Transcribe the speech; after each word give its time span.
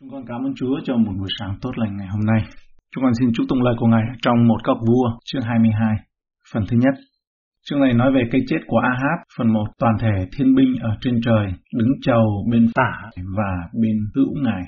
Chúng 0.00 0.10
con 0.12 0.22
cảm 0.28 0.40
ơn 0.44 0.52
Chúa 0.56 0.76
cho 0.84 0.96
một 0.96 1.12
buổi 1.18 1.28
sáng 1.38 1.54
tốt 1.62 1.70
lành 1.76 1.96
ngày 1.96 2.08
hôm 2.14 2.20
nay. 2.32 2.40
Chúng 2.92 3.04
con 3.04 3.14
xin 3.18 3.28
chúc 3.34 3.46
tụng 3.48 3.62
lời 3.62 3.74
của 3.78 3.86
Ngài 3.86 4.02
trong 4.22 4.48
một 4.48 4.64
cọc 4.64 4.78
vua, 4.88 5.06
chương 5.24 5.42
22. 5.42 5.96
Phần 6.52 6.62
thứ 6.68 6.76
nhất, 6.76 6.94
chương 7.64 7.80
này 7.80 7.92
nói 7.94 8.12
về 8.12 8.22
cái 8.32 8.40
chết 8.48 8.58
của 8.66 8.78
Ahab. 8.78 9.18
Phần 9.38 9.52
1, 9.52 9.64
toàn 9.78 9.94
thể 10.00 10.14
thiên 10.36 10.54
binh 10.54 10.74
ở 10.80 10.90
trên 11.00 11.14
trời, 11.24 11.46
đứng 11.78 11.88
chầu 12.02 12.26
bên 12.50 12.66
tả 12.74 12.92
và 13.36 13.50
bên 13.82 13.96
hữu 14.14 14.30
Ngài. 14.44 14.62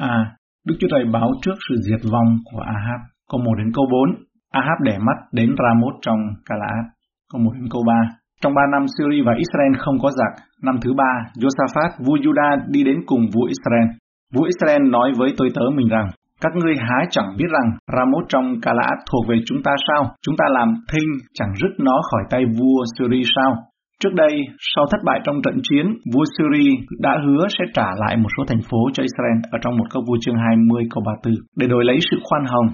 A. 0.00 0.36
Đức 0.66 0.74
Chúa 0.80 0.88
Trời 0.90 1.04
báo 1.12 1.30
trước 1.42 1.56
sự 1.68 1.74
diệt 1.88 2.00
vong 2.12 2.28
của 2.52 2.60
Ahab. 2.60 3.00
Câu 3.30 3.40
1 3.40 3.54
đến 3.58 3.72
câu 3.74 3.86
4, 3.90 4.24
Ahab 4.50 4.78
để 4.82 4.98
mắt 4.98 5.18
đến 5.32 5.54
Ramoth 5.58 5.98
trong 6.02 6.18
Galaad. 6.48 6.84
Câu 7.32 7.40
1 7.40 7.50
đến 7.54 7.68
câu 7.70 7.82
3, 7.86 7.94
trong 8.40 8.54
ba 8.54 8.62
năm 8.72 8.86
Syria 8.98 9.22
và 9.26 9.32
Israel 9.44 9.72
không 9.78 9.98
có 10.02 10.10
giặc, 10.10 10.32
năm 10.62 10.76
thứ 10.82 10.94
ba, 10.96 11.12
Josaphat, 11.40 11.90
vua 12.06 12.16
Juda 12.16 12.58
đi 12.68 12.84
đến 12.84 12.96
cùng 13.06 13.20
vua 13.34 13.46
Israel. 13.54 14.03
Vua 14.34 14.44
Israel 14.52 14.82
nói 14.90 15.12
với 15.18 15.30
tôi 15.36 15.48
tớ 15.54 15.64
mình 15.76 15.88
rằng, 15.88 16.08
các 16.40 16.52
ngươi 16.56 16.74
há 16.78 16.98
chẳng 17.10 17.30
biết 17.38 17.50
rằng 17.56 17.68
Ramoth 17.96 18.28
trong 18.28 18.60
Calaat 18.62 18.98
thuộc 19.10 19.24
về 19.28 19.36
chúng 19.46 19.62
ta 19.62 19.72
sao? 19.88 20.02
Chúng 20.22 20.36
ta 20.36 20.44
làm 20.48 20.68
thinh 20.92 21.10
chẳng 21.34 21.52
rứt 21.60 21.72
nó 21.78 21.96
khỏi 22.10 22.22
tay 22.30 22.42
vua 22.58 22.84
Syri 22.98 23.22
sao? 23.36 23.52
Trước 24.00 24.14
đây, 24.14 24.34
sau 24.74 24.84
thất 24.90 25.00
bại 25.04 25.20
trong 25.24 25.42
trận 25.44 25.56
chiến, 25.62 25.86
vua 26.12 26.24
Syri 26.34 26.70
đã 27.00 27.12
hứa 27.26 27.46
sẽ 27.58 27.64
trả 27.74 27.88
lại 28.02 28.16
một 28.16 28.28
số 28.36 28.44
thành 28.48 28.62
phố 28.70 28.80
cho 28.92 29.02
Israel 29.02 29.38
ở 29.50 29.58
trong 29.62 29.76
một 29.78 29.84
câu 29.90 30.02
vua 30.08 30.16
chương 30.20 30.36
20 30.36 30.82
câu 30.94 31.02
34 31.06 31.34
để 31.56 31.66
đổi 31.66 31.84
lấy 31.84 31.98
sự 32.10 32.16
khoan 32.24 32.44
hồng. 32.44 32.68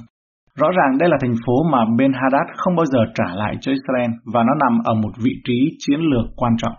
Rõ 0.60 0.68
ràng 0.78 0.98
đây 0.98 1.08
là 1.08 1.16
thành 1.20 1.34
phố 1.46 1.56
mà 1.72 1.78
Ben 1.98 2.12
Hadad 2.12 2.46
không 2.56 2.76
bao 2.76 2.86
giờ 2.86 2.98
trả 3.14 3.28
lại 3.34 3.54
cho 3.60 3.72
Israel 3.72 4.10
và 4.32 4.42
nó 4.42 4.54
nằm 4.64 4.78
ở 4.84 4.94
một 4.94 5.12
vị 5.24 5.32
trí 5.44 5.58
chiến 5.78 6.00
lược 6.00 6.26
quan 6.36 6.52
trọng. 6.58 6.74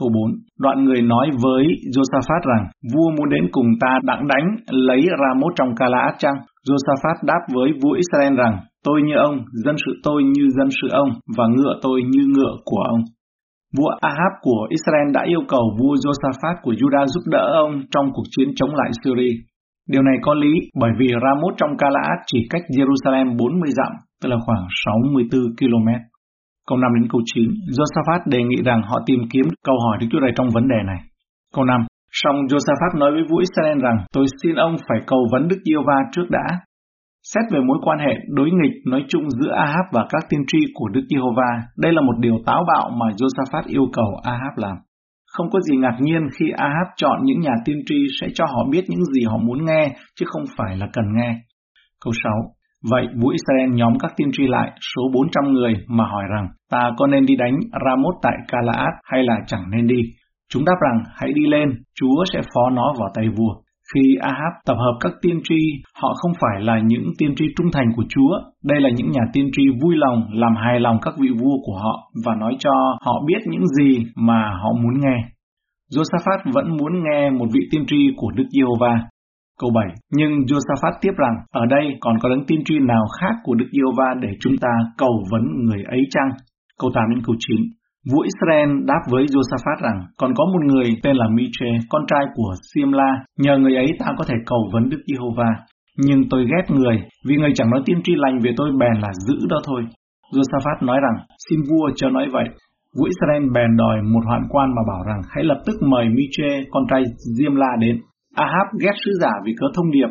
Câu 0.00 0.08
4. 0.14 0.30
Đoạn 0.58 0.84
người 0.84 1.02
nói 1.02 1.26
với 1.42 1.64
Josaphat 1.94 2.40
rằng, 2.50 2.64
vua 2.94 3.08
muốn 3.16 3.28
đến 3.28 3.44
cùng 3.52 3.66
ta 3.80 3.98
đặng 4.02 4.28
đánh, 4.28 4.46
lấy 4.70 5.00
Ramoth 5.20 5.54
trong 5.56 5.74
Calaat 5.76 6.14
chăng? 6.18 6.38
Josaphat 6.68 7.16
đáp 7.26 7.42
với 7.54 7.68
vua 7.82 7.92
Israel 7.92 8.34
rằng, 8.42 8.58
tôi 8.84 9.02
như 9.02 9.14
ông, 9.16 9.36
dân 9.64 9.76
sự 9.86 9.92
tôi 10.02 10.22
như 10.22 10.44
dân 10.56 10.68
sự 10.82 10.88
ông, 10.90 11.10
và 11.36 11.44
ngựa 11.56 11.74
tôi 11.82 12.02
như 12.10 12.22
ngựa 12.34 12.54
của 12.64 12.82
ông. 12.88 13.00
Vua 13.76 13.90
Ahab 14.00 14.32
của 14.42 14.66
Israel 14.76 15.08
đã 15.12 15.22
yêu 15.28 15.42
cầu 15.48 15.64
vua 15.78 15.94
Josaphat 15.94 16.54
của 16.62 16.72
Judah 16.72 17.06
giúp 17.06 17.22
đỡ 17.26 17.44
ông 17.64 17.72
trong 17.90 18.06
cuộc 18.14 18.26
chiến 18.36 18.48
chống 18.56 18.70
lại 18.74 18.90
Syria. 19.04 19.34
Điều 19.92 20.02
này 20.02 20.16
có 20.22 20.34
lý 20.34 20.52
bởi 20.80 20.90
vì 20.98 21.08
Ramoth 21.22 21.56
trong 21.56 21.76
Calaat 21.78 22.18
chỉ 22.26 22.38
cách 22.50 22.62
Jerusalem 22.76 23.36
40 23.38 23.70
dặm, 23.78 23.92
tức 24.22 24.28
là 24.28 24.36
khoảng 24.46 24.64
64 24.84 25.40
km. 25.58 25.88
Câu 26.68 26.78
5 26.78 26.90
đến 26.94 27.08
câu 27.12 27.20
9, 27.24 27.50
Josaphat 27.76 28.20
đề 28.26 28.42
nghị 28.42 28.62
rằng 28.64 28.82
họ 28.82 28.96
tìm 29.06 29.20
kiếm 29.32 29.44
câu 29.64 29.76
hỏi 29.84 29.98
Đức 30.00 30.06
Chúa 30.10 30.20
Trời 30.20 30.32
trong 30.36 30.48
vấn 30.54 30.68
đề 30.68 30.80
này. 30.86 31.00
Câu 31.54 31.64
5, 31.64 31.80
Song 32.12 32.36
Josaphat 32.36 32.98
nói 32.98 33.10
với 33.10 33.22
vua 33.30 33.38
Israel 33.38 33.78
rằng, 33.82 33.98
tôi 34.12 34.26
xin 34.42 34.54
ông 34.54 34.76
phải 34.88 34.98
cầu 35.06 35.22
vấn 35.32 35.48
Đức 35.48 35.60
Yêu 35.64 35.82
Va 35.86 35.98
trước 36.12 36.26
đã. 36.30 36.46
Xét 37.32 37.44
về 37.52 37.60
mối 37.68 37.78
quan 37.84 37.98
hệ 37.98 38.14
đối 38.28 38.50
nghịch 38.50 38.76
nói 38.86 39.04
chung 39.08 39.30
giữa 39.30 39.52
Ahab 39.52 39.86
và 39.92 40.06
các 40.10 40.22
tiên 40.28 40.40
tri 40.46 40.58
của 40.74 40.88
Đức 40.88 41.04
Giê-hô-va, 41.10 41.62
đây 41.76 41.92
là 41.92 42.00
một 42.00 42.16
điều 42.20 42.36
táo 42.46 42.64
bạo 42.74 42.90
mà 42.90 43.06
Josaphat 43.06 43.62
yêu 43.66 43.86
cầu 43.92 44.10
Ahab 44.22 44.54
làm. 44.56 44.76
Không 45.26 45.50
có 45.50 45.60
gì 45.60 45.76
ngạc 45.76 45.96
nhiên 46.00 46.22
khi 46.38 46.46
Ahab 46.56 46.86
chọn 46.96 47.18
những 47.24 47.40
nhà 47.40 47.52
tiên 47.64 47.76
tri 47.86 48.06
sẽ 48.20 48.26
cho 48.34 48.44
họ 48.44 48.64
biết 48.70 48.84
những 48.88 49.04
gì 49.04 49.24
họ 49.24 49.38
muốn 49.38 49.64
nghe, 49.64 49.96
chứ 50.16 50.26
không 50.28 50.44
phải 50.56 50.76
là 50.76 50.86
cần 50.92 51.04
nghe. 51.16 51.34
Câu 52.04 52.12
6. 52.22 52.32
Vậy 52.90 53.06
vua 53.20 53.28
Israel 53.28 53.70
nhóm 53.74 53.92
các 53.98 54.12
tiên 54.16 54.28
tri 54.32 54.46
lại 54.46 54.70
số 54.94 55.02
400 55.14 55.52
người 55.52 55.74
mà 55.88 56.04
hỏi 56.04 56.24
rằng 56.34 56.48
ta 56.70 56.90
có 56.96 57.06
nên 57.06 57.26
đi 57.26 57.36
đánh 57.36 57.56
Ramoth 57.84 58.18
tại 58.22 58.36
Calaat 58.48 58.94
hay 59.04 59.22
là 59.22 59.36
chẳng 59.46 59.64
nên 59.70 59.86
đi? 59.86 60.02
Chúng 60.52 60.64
đáp 60.64 60.76
rằng 60.80 61.02
hãy 61.14 61.32
đi 61.32 61.46
lên, 61.46 61.68
Chúa 62.00 62.24
sẽ 62.32 62.40
phó 62.54 62.70
nó 62.70 62.92
vào 62.98 63.08
tay 63.14 63.28
vua. 63.36 63.54
Khi 63.94 64.16
Ahab 64.20 64.52
tập 64.66 64.74
hợp 64.74 64.96
các 65.00 65.12
tiên 65.22 65.40
tri, 65.44 65.58
họ 66.02 66.14
không 66.22 66.32
phải 66.40 66.62
là 66.62 66.80
những 66.86 67.04
tiên 67.18 67.34
tri 67.36 67.44
trung 67.56 67.66
thành 67.72 67.86
của 67.96 68.04
Chúa, 68.08 68.38
đây 68.64 68.80
là 68.80 68.90
những 68.96 69.10
nhà 69.10 69.22
tiên 69.32 69.48
tri 69.52 69.62
vui 69.82 69.96
lòng 69.96 70.26
làm 70.32 70.54
hài 70.56 70.80
lòng 70.80 70.98
các 71.02 71.14
vị 71.18 71.28
vua 71.40 71.56
của 71.64 71.78
họ 71.82 72.10
và 72.24 72.34
nói 72.34 72.56
cho 72.58 72.70
họ 73.00 73.22
biết 73.26 73.42
những 73.46 73.66
gì 73.66 73.98
mà 74.16 74.50
họ 74.62 74.72
muốn 74.82 75.00
nghe. 75.00 75.16
Josaphat 75.94 76.52
vẫn 76.54 76.76
muốn 76.76 76.92
nghe 77.04 77.30
một 77.30 77.46
vị 77.52 77.60
tiên 77.70 77.84
tri 77.86 78.10
của 78.16 78.30
Đức 78.30 78.44
Giê-hô-va. 78.50 78.94
Câu 79.60 79.70
7. 79.74 79.84
Nhưng 80.10 80.32
Josaphat 80.48 80.92
tiếp 81.00 81.14
rằng, 81.16 81.36
ở 81.50 81.66
đây 81.66 81.84
còn 82.00 82.16
có 82.22 82.28
đấng 82.28 82.46
tiên 82.46 82.60
tri 82.64 82.78
nào 82.78 83.04
khác 83.20 83.34
của 83.44 83.54
Đức 83.54 83.68
Giê-hô-va 83.72 84.14
để 84.20 84.28
chúng 84.40 84.56
ta 84.60 84.68
cầu 84.98 85.14
vấn 85.30 85.42
người 85.64 85.82
ấy 85.82 86.02
chăng? 86.10 86.30
Câu 86.80 86.90
8 86.94 87.04
đến 87.10 87.24
câu 87.26 87.36
9. 87.38 87.56
Vua 88.10 88.22
Israel 88.30 88.70
đáp 88.86 89.02
với 89.10 89.24
Josaphat 89.24 89.78
rằng, 89.82 89.98
còn 90.18 90.34
có 90.34 90.44
một 90.44 90.62
người 90.70 90.84
tên 91.02 91.16
là 91.16 91.26
Miche, 91.36 91.70
con 91.90 92.02
trai 92.08 92.24
của 92.34 92.50
Simla, 92.74 93.10
nhờ 93.38 93.58
người 93.58 93.76
ấy 93.76 93.86
ta 93.98 94.06
có 94.18 94.24
thể 94.28 94.34
cầu 94.46 94.62
vấn 94.72 94.88
Đức 94.88 95.00
Giê-hô-va. 95.06 95.50
Nhưng 96.06 96.20
tôi 96.30 96.44
ghét 96.44 96.74
người, 96.74 96.96
vì 97.26 97.36
người 97.36 97.52
chẳng 97.54 97.70
nói 97.70 97.82
tiên 97.84 97.98
tri 98.04 98.12
lành 98.16 98.38
về 98.44 98.50
tôi 98.56 98.70
bèn 98.80 98.94
là 99.02 99.08
giữ 99.26 99.36
đó 99.48 99.60
thôi. 99.66 99.82
Josaphat 100.34 100.86
nói 100.86 100.98
rằng, 101.02 101.26
xin 101.48 101.60
vua 101.70 101.90
cho 101.96 102.10
nói 102.10 102.26
vậy. 102.32 102.44
Vua 102.98 103.04
Israel 103.04 103.52
bèn 103.54 103.76
đòi 103.76 104.02
một 104.02 104.24
hoạn 104.26 104.42
quan 104.48 104.68
mà 104.76 104.82
bảo 104.88 105.02
rằng 105.08 105.20
hãy 105.30 105.44
lập 105.44 105.60
tức 105.66 105.76
mời 105.82 106.04
Miche, 106.08 106.64
con 106.70 106.82
trai 106.90 107.02
Diêm-la 107.38 107.76
đến. 107.80 108.00
Ahab 108.44 108.68
ghét 108.82 108.96
sứ 109.02 109.10
giả 109.22 109.32
vì 109.44 109.52
cớ 109.60 109.66
thông 109.76 109.90
điệp. 109.96 110.10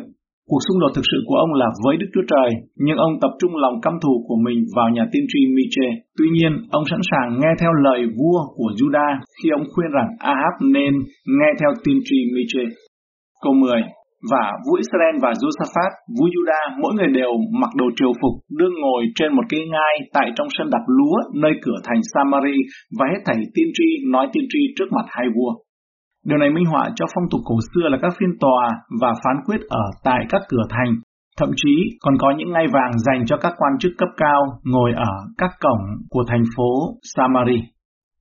Cuộc 0.50 0.62
xung 0.66 0.80
đột 0.80 0.92
thực 0.94 1.06
sự 1.10 1.18
của 1.26 1.38
ông 1.44 1.52
là 1.60 1.68
với 1.84 1.94
Đức 2.00 2.10
Chúa 2.14 2.26
Trời, 2.32 2.50
nhưng 2.84 2.98
ông 3.06 3.14
tập 3.22 3.32
trung 3.40 3.54
lòng 3.64 3.76
căm 3.84 3.94
thù 4.02 4.14
của 4.28 4.38
mình 4.46 4.58
vào 4.76 4.88
nhà 4.96 5.04
tiên 5.12 5.24
tri 5.28 5.40
Miche. 5.56 5.88
Tuy 6.18 6.28
nhiên, 6.36 6.52
ông 6.70 6.84
sẵn 6.90 7.00
sàng 7.10 7.28
nghe 7.40 7.52
theo 7.60 7.72
lời 7.86 8.00
vua 8.18 8.40
của 8.56 8.70
Judah 8.78 9.12
khi 9.36 9.48
ông 9.58 9.66
khuyên 9.72 9.90
rằng 9.96 10.08
Ahab 10.18 10.54
nên 10.74 10.92
nghe 11.38 11.50
theo 11.60 11.70
tiên 11.84 11.98
tri 12.04 12.18
Miche. 12.34 12.64
Câu 13.42 13.52
10 13.52 13.82
và 14.32 14.44
vua 14.64 14.76
Israel 14.84 15.14
và 15.24 15.30
Josaphat, 15.40 15.90
vua 16.16 16.28
Judah, 16.34 16.64
mỗi 16.82 16.92
người 16.94 17.10
đều 17.20 17.32
mặc 17.60 17.72
đồ 17.80 17.86
triều 17.96 18.12
phục, 18.20 18.34
đương 18.58 18.74
ngồi 18.82 19.02
trên 19.14 19.30
một 19.36 19.46
cái 19.48 19.60
ngai 19.72 19.94
tại 20.16 20.28
trong 20.36 20.48
sân 20.58 20.66
đặt 20.74 20.84
lúa 20.96 21.18
nơi 21.42 21.52
cửa 21.62 21.78
thành 21.84 22.00
Samari 22.12 22.56
và 22.98 23.06
hết 23.12 23.20
thảy 23.26 23.40
tiên 23.54 23.68
tri 23.76 23.88
nói 24.12 24.26
tiên 24.32 24.44
tri 24.52 24.60
trước 24.76 24.88
mặt 24.96 25.06
hai 25.08 25.26
vua. 25.36 25.52
Điều 26.28 26.38
này 26.38 26.50
minh 26.50 26.64
họa 26.64 26.84
cho 26.94 27.06
phong 27.14 27.24
tục 27.30 27.40
cổ 27.44 27.56
xưa 27.70 27.88
là 27.88 27.98
các 28.02 28.12
phiên 28.18 28.38
tòa 28.40 28.68
và 29.00 29.12
phán 29.24 29.36
quyết 29.46 29.60
ở 29.68 29.84
tại 30.04 30.20
các 30.28 30.42
cửa 30.48 30.64
thành. 30.70 30.92
Thậm 31.38 31.50
chí 31.56 31.74
còn 32.00 32.14
có 32.18 32.34
những 32.36 32.52
ngai 32.52 32.66
vàng 32.72 32.98
dành 32.98 33.26
cho 33.26 33.36
các 33.36 33.52
quan 33.58 33.72
chức 33.78 33.92
cấp 33.98 34.08
cao 34.16 34.42
ngồi 34.64 34.92
ở 34.92 35.12
các 35.38 35.50
cổng 35.60 35.82
của 36.10 36.24
thành 36.28 36.42
phố 36.56 36.70
Samari. 37.16 37.60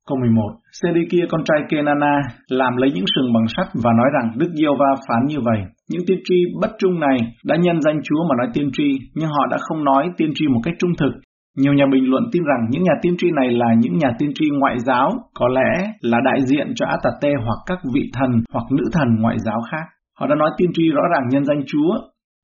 Câu 0.07 0.17
11. 0.17 0.41
Sê-đi-kia 0.81 1.25
con 1.29 1.43
trai 1.43 1.59
Kenana 1.69 2.21
làm 2.49 2.75
lấy 2.77 2.91
những 2.95 3.05
sừng 3.15 3.33
bằng 3.33 3.47
sắt 3.47 3.67
và 3.83 3.91
nói 3.97 4.09
rằng 4.13 4.31
Đức 4.37 4.51
Diêu 4.59 4.75
Va 4.79 4.91
phán 5.07 5.25
như 5.27 5.39
vậy. 5.41 5.59
Những 5.89 6.01
tiên 6.07 6.19
tri 6.23 6.35
bất 6.61 6.71
trung 6.79 6.99
này 6.99 7.17
đã 7.45 7.55
nhân 7.55 7.81
danh 7.81 7.99
Chúa 8.03 8.23
mà 8.29 8.35
nói 8.37 8.47
tiên 8.53 8.69
tri, 8.73 8.99
nhưng 9.15 9.29
họ 9.29 9.47
đã 9.51 9.57
không 9.61 9.83
nói 9.83 10.09
tiên 10.17 10.31
tri 10.35 10.47
một 10.47 10.59
cách 10.63 10.73
trung 10.79 10.91
thực, 10.99 11.11
nhiều 11.57 11.73
nhà 11.73 11.85
bình 11.91 12.09
luận 12.09 12.23
tin 12.31 12.43
rằng 12.43 12.67
những 12.69 12.83
nhà 12.83 12.93
tiên 13.01 13.15
tri 13.17 13.27
này 13.31 13.51
là 13.51 13.67
những 13.79 13.97
nhà 13.97 14.09
tiên 14.19 14.31
tri 14.35 14.45
ngoại 14.59 14.79
giáo, 14.79 15.11
có 15.33 15.47
lẽ 15.47 15.93
là 16.01 16.17
đại 16.25 16.39
diện 16.45 16.67
cho 16.75 16.85
Atate 16.85 17.33
hoặc 17.45 17.59
các 17.65 17.79
vị 17.93 18.09
thần 18.13 18.31
hoặc 18.53 18.65
nữ 18.71 18.83
thần 18.93 19.07
ngoại 19.19 19.37
giáo 19.45 19.61
khác. 19.71 19.85
Họ 20.19 20.27
đã 20.27 20.35
nói 20.35 20.49
tiên 20.57 20.69
tri 20.73 20.89
rõ 20.89 21.01
ràng 21.13 21.27
nhân 21.29 21.45
danh 21.45 21.61
Chúa, 21.67 21.91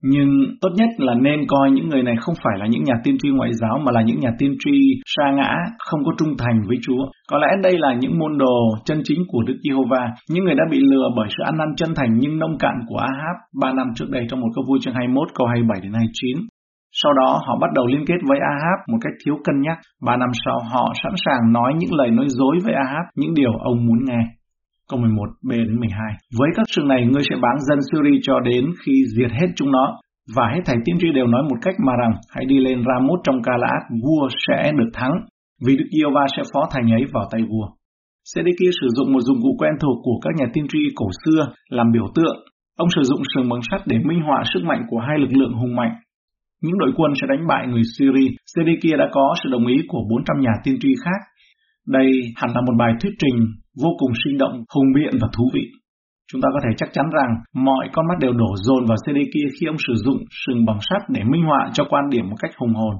nhưng 0.03 0.29
tốt 0.61 0.69
nhất 0.75 0.89
là 0.97 1.13
nên 1.13 1.39
coi 1.47 1.71
những 1.71 1.89
người 1.89 2.03
này 2.03 2.15
không 2.19 2.35
phải 2.43 2.59
là 2.59 2.65
những 2.67 2.83
nhà 2.83 2.93
tiên 3.03 3.17
tri 3.21 3.29
ngoại 3.29 3.51
giáo 3.53 3.79
mà 3.85 3.91
là 3.91 4.01
những 4.01 4.19
nhà 4.19 4.31
tiên 4.39 4.55
tri 4.59 4.71
sa 5.05 5.31
ngã, 5.31 5.55
không 5.79 6.03
có 6.05 6.11
trung 6.17 6.33
thành 6.37 6.61
với 6.67 6.77
Chúa. 6.81 7.05
Có 7.31 7.37
lẽ 7.37 7.47
đây 7.63 7.73
là 7.77 7.93
những 7.93 8.19
môn 8.19 8.37
đồ 8.37 8.55
chân 8.85 9.01
chính 9.03 9.19
của 9.27 9.43
Đức 9.43 9.57
Giê-hô-va, 9.63 10.09
những 10.29 10.43
người 10.43 10.55
đã 10.55 10.63
bị 10.71 10.79
lừa 10.79 11.09
bởi 11.17 11.27
sự 11.29 11.43
ăn 11.45 11.57
năn 11.57 11.67
chân 11.75 11.89
thành 11.95 12.17
nhưng 12.17 12.39
nông 12.39 12.57
cạn 12.57 12.75
của 12.87 12.97
Ahab 12.97 13.37
ba 13.61 13.73
năm 13.73 13.87
trước 13.95 14.09
đây 14.09 14.25
trong 14.29 14.39
một 14.39 14.49
câu 14.55 14.63
vui 14.67 14.79
chương 14.81 14.93
21 14.93 15.27
câu 15.35 15.47
27 15.47 15.81
đến 15.81 15.93
29. 15.93 16.37
Sau 16.91 17.13
đó 17.13 17.41
họ 17.45 17.57
bắt 17.61 17.69
đầu 17.75 17.85
liên 17.87 18.05
kết 18.07 18.19
với 18.27 18.39
Ahab 18.51 18.79
một 18.91 18.97
cách 19.01 19.13
thiếu 19.25 19.35
cân 19.43 19.61
nhắc. 19.61 19.77
Ba 20.05 20.17
năm 20.17 20.29
sau 20.45 20.59
họ 20.73 20.93
sẵn 21.03 21.13
sàng 21.25 21.53
nói 21.53 21.73
những 21.77 21.93
lời 21.93 22.11
nói 22.11 22.25
dối 22.29 22.55
với 22.63 22.73
Ahab, 22.73 23.05
những 23.15 23.33
điều 23.33 23.51
ông 23.63 23.85
muốn 23.85 23.99
nghe. 24.05 24.21
Câu 24.89 24.99
11, 24.99 25.29
B 25.47 25.51
đến 25.51 25.79
12. 25.79 26.13
Với 26.39 26.49
các 26.55 26.65
sự 26.67 26.81
này 26.85 27.05
ngươi 27.05 27.23
sẽ 27.29 27.35
bán 27.41 27.55
dân 27.59 27.79
Syria 27.91 28.19
cho 28.23 28.39
đến 28.39 28.65
khi 28.85 28.93
diệt 29.17 29.31
hết 29.31 29.47
chúng 29.55 29.71
nó. 29.71 29.85
Và 30.35 30.45
hết 30.53 30.61
thầy 30.65 30.75
tiên 30.85 30.95
tri 30.99 31.11
đều 31.11 31.27
nói 31.27 31.43
một 31.49 31.57
cách 31.61 31.75
mà 31.85 31.93
rằng 32.01 32.13
hãy 32.35 32.45
đi 32.45 32.59
lên 32.59 32.83
Ramot 32.87 33.19
trong 33.23 33.41
Calaat, 33.43 33.83
vua 34.03 34.27
sẽ 34.47 34.71
được 34.71 34.89
thắng, 34.93 35.13
vì 35.65 35.77
Đức 35.77 35.89
giê 35.91 36.05
va 36.15 36.25
sẽ 36.37 36.43
phó 36.53 36.61
thành 36.71 36.91
ấy 36.91 37.03
vào 37.13 37.25
tay 37.31 37.41
vua. 37.41 37.67
Sê-đi-kia 38.35 38.71
sử 38.81 38.87
dụng 38.95 39.13
một 39.13 39.19
dụng 39.21 39.41
cụ 39.43 39.55
quen 39.59 39.73
thuộc 39.81 39.97
của 40.03 40.19
các 40.21 40.33
nhà 40.37 40.45
tiên 40.53 40.65
tri 40.71 40.79
cổ 40.95 41.05
xưa 41.25 41.47
làm 41.69 41.91
biểu 41.91 42.07
tượng. 42.15 42.37
Ông 42.77 42.89
sử 42.95 43.01
dụng 43.03 43.21
sừng 43.35 43.49
bằng 43.49 43.59
sắt 43.71 43.81
để 43.85 43.97
minh 44.05 44.21
họa 44.21 44.43
sức 44.53 44.63
mạnh 44.63 44.81
của 44.89 44.99
hai 44.99 45.17
lực 45.19 45.33
lượng 45.37 45.53
hùng 45.53 45.75
mạnh 45.75 45.93
những 46.61 46.77
đội 46.77 46.91
quân 46.95 47.11
sẽ 47.21 47.27
đánh 47.29 47.47
bại 47.47 47.67
người 47.67 47.81
Syria. 47.97 48.75
kia 48.81 48.95
đã 48.97 49.07
có 49.11 49.35
sự 49.43 49.49
đồng 49.49 49.67
ý 49.67 49.77
của 49.87 50.01
400 50.09 50.39
nhà 50.39 50.53
tiên 50.63 50.75
tri 50.81 50.89
khác. 51.05 51.21
Đây 51.87 52.07
hẳn 52.35 52.49
là 52.55 52.61
một 52.67 52.73
bài 52.79 52.93
thuyết 52.99 53.13
trình 53.19 53.37
vô 53.81 53.89
cùng 53.99 54.11
sinh 54.23 54.37
động, 54.37 54.55
hùng 54.75 54.89
biện 54.95 55.13
và 55.21 55.27
thú 55.33 55.49
vị. 55.53 55.65
Chúng 56.31 56.41
ta 56.41 56.47
có 56.53 56.59
thể 56.63 56.71
chắc 56.77 56.89
chắn 56.93 57.05
rằng 57.17 57.29
mọi 57.53 57.89
con 57.93 58.07
mắt 58.07 58.17
đều 58.19 58.33
đổ 58.33 58.51
dồn 58.55 58.85
vào 58.85 58.97
Sedekia 59.05 59.47
khi 59.55 59.67
ông 59.67 59.79
sử 59.87 59.93
dụng 60.05 60.17
sừng 60.45 60.65
bằng 60.65 60.79
sắt 60.89 61.01
để 61.09 61.21
minh 61.23 61.43
họa 61.43 61.69
cho 61.73 61.83
quan 61.89 62.09
điểm 62.09 62.29
một 62.29 62.35
cách 62.41 62.51
hùng 62.57 62.73
hồn. 62.73 62.95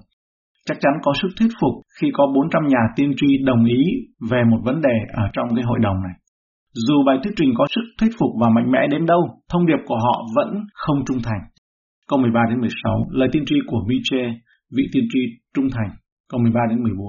Chắc 0.67 0.77
chắn 0.81 0.93
có 1.01 1.13
sức 1.21 1.29
thuyết 1.39 1.49
phục 1.61 1.73
khi 2.01 2.07
có 2.13 2.27
400 2.35 2.63
nhà 2.67 2.83
tiên 2.95 3.11
tri 3.17 3.27
đồng 3.45 3.65
ý 3.65 3.81
về 4.31 4.41
một 4.51 4.59
vấn 4.63 4.81
đề 4.81 4.95
ở 5.13 5.23
trong 5.33 5.47
cái 5.55 5.63
hội 5.63 5.79
đồng 5.81 6.01
này. 6.03 6.15
Dù 6.73 7.03
bài 7.07 7.17
thuyết 7.23 7.33
trình 7.35 7.51
có 7.57 7.65
sức 7.75 7.81
thuyết 7.99 8.11
phục 8.19 8.29
và 8.41 8.49
mạnh 8.49 8.71
mẽ 8.71 8.87
đến 8.91 9.05
đâu, 9.05 9.21
thông 9.49 9.65
điệp 9.65 9.81
của 9.85 9.97
họ 9.97 10.23
vẫn 10.35 10.49
không 10.73 10.97
trung 11.07 11.17
thành. 11.23 11.41
Câu 12.11 12.19
13 12.19 12.39
đến 12.49 12.59
16, 12.59 13.05
lời 13.11 13.29
tiên 13.31 13.43
tri 13.45 13.55
của 13.67 13.81
Miche, 13.87 14.23
vị 14.75 14.83
tiên 14.93 15.03
tri 15.13 15.19
trung 15.55 15.67
thành. 15.75 15.89
Câu 16.31 16.39
13 16.41 16.59
đến 16.69 16.83
14. 16.83 17.05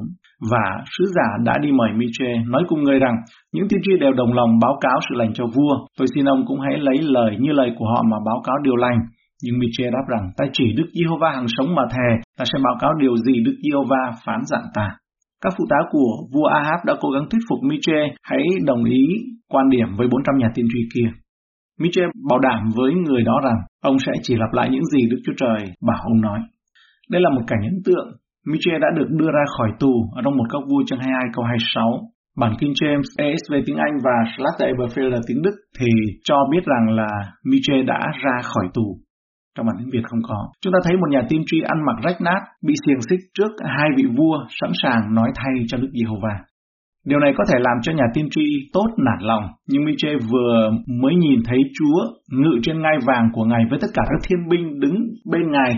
Và 0.51 0.65
sứ 0.93 1.05
giả 1.15 1.29
đã 1.45 1.59
đi 1.63 1.73
mời 1.73 1.91
Miche 1.97 2.31
nói 2.47 2.63
cùng 2.69 2.83
người 2.83 2.99
rằng 2.99 3.17
những 3.53 3.69
tiên 3.69 3.81
tri 3.85 3.93
đều 4.01 4.13
đồng 4.13 4.33
lòng 4.33 4.51
báo 4.63 4.79
cáo 4.81 4.99
sự 5.09 5.15
lành 5.19 5.33
cho 5.35 5.45
vua. 5.55 5.75
Tôi 5.99 6.07
xin 6.15 6.25
ông 6.25 6.45
cũng 6.47 6.61
hãy 6.61 6.79
lấy 6.79 6.99
lời 7.03 7.37
như 7.41 7.53
lời 7.53 7.71
của 7.79 7.87
họ 7.87 8.03
mà 8.11 8.17
báo 8.27 8.43
cáo 8.47 8.57
điều 8.65 8.77
lành. 8.77 8.99
Nhưng 9.45 9.59
Miche 9.59 9.91
đáp 9.91 10.05
rằng 10.09 10.31
ta 10.37 10.45
chỉ 10.53 10.65
Đức 10.77 10.89
Giê-hô-va 10.95 11.31
hàng 11.31 11.47
sống 11.49 11.75
mà 11.75 11.83
thề, 11.91 12.11
ta 12.39 12.45
sẽ 12.53 12.59
báo 12.65 12.77
cáo 12.81 12.91
điều 13.01 13.17
gì 13.17 13.33
Đức 13.45 13.57
Giê-hô-va 13.63 14.03
phán 14.25 14.41
dặn 14.45 14.63
ta. 14.75 14.89
Các 15.45 15.53
phụ 15.59 15.65
tá 15.71 15.77
của 15.91 16.11
vua 16.35 16.47
Ahab 16.47 16.81
đã 16.87 16.95
cố 17.01 17.11
gắng 17.11 17.25
thuyết 17.31 17.41
phục 17.49 17.59
Miche 17.63 18.01
hãy 18.23 18.43
đồng 18.65 18.85
ý 18.85 19.07
quan 19.49 19.71
điểm 19.71 19.89
với 19.97 20.09
400 20.09 20.35
nhà 20.39 20.49
tiên 20.55 20.67
tri 20.73 20.81
kia. 20.95 21.22
Miche 21.81 22.03
bảo 22.29 22.39
đảm 22.39 22.61
với 22.77 22.93
người 22.95 23.23
đó 23.23 23.41
rằng 23.45 23.59
ông 23.83 23.97
sẽ 24.07 24.13
chỉ 24.23 24.35
lặp 24.37 24.53
lại 24.53 24.69
những 24.71 24.85
gì 24.85 25.01
Đức 25.11 25.21
Chúa 25.25 25.33
Trời 25.37 25.59
bảo 25.89 26.01
ông 26.03 26.21
nói. 26.21 26.41
Đây 27.11 27.23
là 27.23 27.31
một 27.31 27.43
cảnh 27.47 27.63
ấn 27.63 27.79
tượng. 27.85 28.09
Miche 28.47 28.79
đã 28.81 28.89
được 28.97 29.09
đưa 29.11 29.31
ra 29.37 29.45
khỏi 29.57 29.71
tù 29.81 29.93
ở 30.17 30.23
trong 30.25 30.37
một 30.37 30.45
góc 30.51 30.63
vua 30.71 30.83
chương 30.87 30.99
22 30.99 31.25
câu 31.35 31.45
26. 31.45 32.01
Bản 32.37 32.53
King 32.59 32.73
James 32.81 33.09
ESV 33.19 33.55
tiếng 33.67 33.77
Anh 33.77 33.95
và 34.05 34.17
Schlatter 34.33 34.69
Eberfield 34.73 35.11
là 35.11 35.21
tiếng 35.27 35.43
Đức 35.43 35.57
thì 35.79 35.91
cho 36.25 36.37
biết 36.51 36.65
rằng 36.65 36.97
là 36.97 37.11
Miche 37.45 37.83
đã 37.87 38.01
ra 38.25 38.37
khỏi 38.43 38.67
tù. 38.75 38.99
Trong 39.57 39.67
bản 39.67 39.77
tiếng 39.79 39.91
Việt 39.93 40.05
không 40.05 40.23
có. 40.29 40.49
Chúng 40.63 40.73
ta 40.73 40.79
thấy 40.85 40.97
một 40.97 41.11
nhà 41.11 41.23
tiên 41.29 41.43
tri 41.47 41.61
ăn 41.61 41.79
mặc 41.87 41.97
rách 42.05 42.21
nát, 42.21 42.41
bị 42.67 42.75
xiềng 42.87 43.03
xích 43.11 43.21
trước 43.35 43.53
hai 43.79 43.89
vị 43.97 44.05
vua 44.17 44.37
sẵn 44.61 44.71
sàng 44.83 45.15
nói 45.15 45.31
thay 45.35 45.55
cho 45.69 45.79
Đức 45.79 45.91
Giê-hô-va. 45.93 46.35
Điều 47.07 47.19
này 47.19 47.33
có 47.37 47.45
thể 47.49 47.59
làm 47.59 47.77
cho 47.83 47.93
nhà 47.93 48.05
tiên 48.15 48.29
tri 48.31 48.43
tốt 48.73 48.87
nản 48.99 49.19
lòng, 49.21 49.43
nhưng 49.69 49.85
Miche 49.85 50.09
vừa 50.31 50.71
mới 51.03 51.15
nhìn 51.15 51.41
thấy 51.45 51.59
Chúa 51.79 52.01
ngự 52.31 52.59
trên 52.63 52.83
ngai 52.83 52.99
vàng 53.07 53.29
của 53.33 53.45
Ngài 53.45 53.63
với 53.71 53.79
tất 53.83 53.89
cả 53.95 54.03
các 54.09 54.21
thiên 54.29 54.49
binh 54.49 54.81
đứng 54.81 54.97
bên 55.31 55.51
Ngài, 55.51 55.73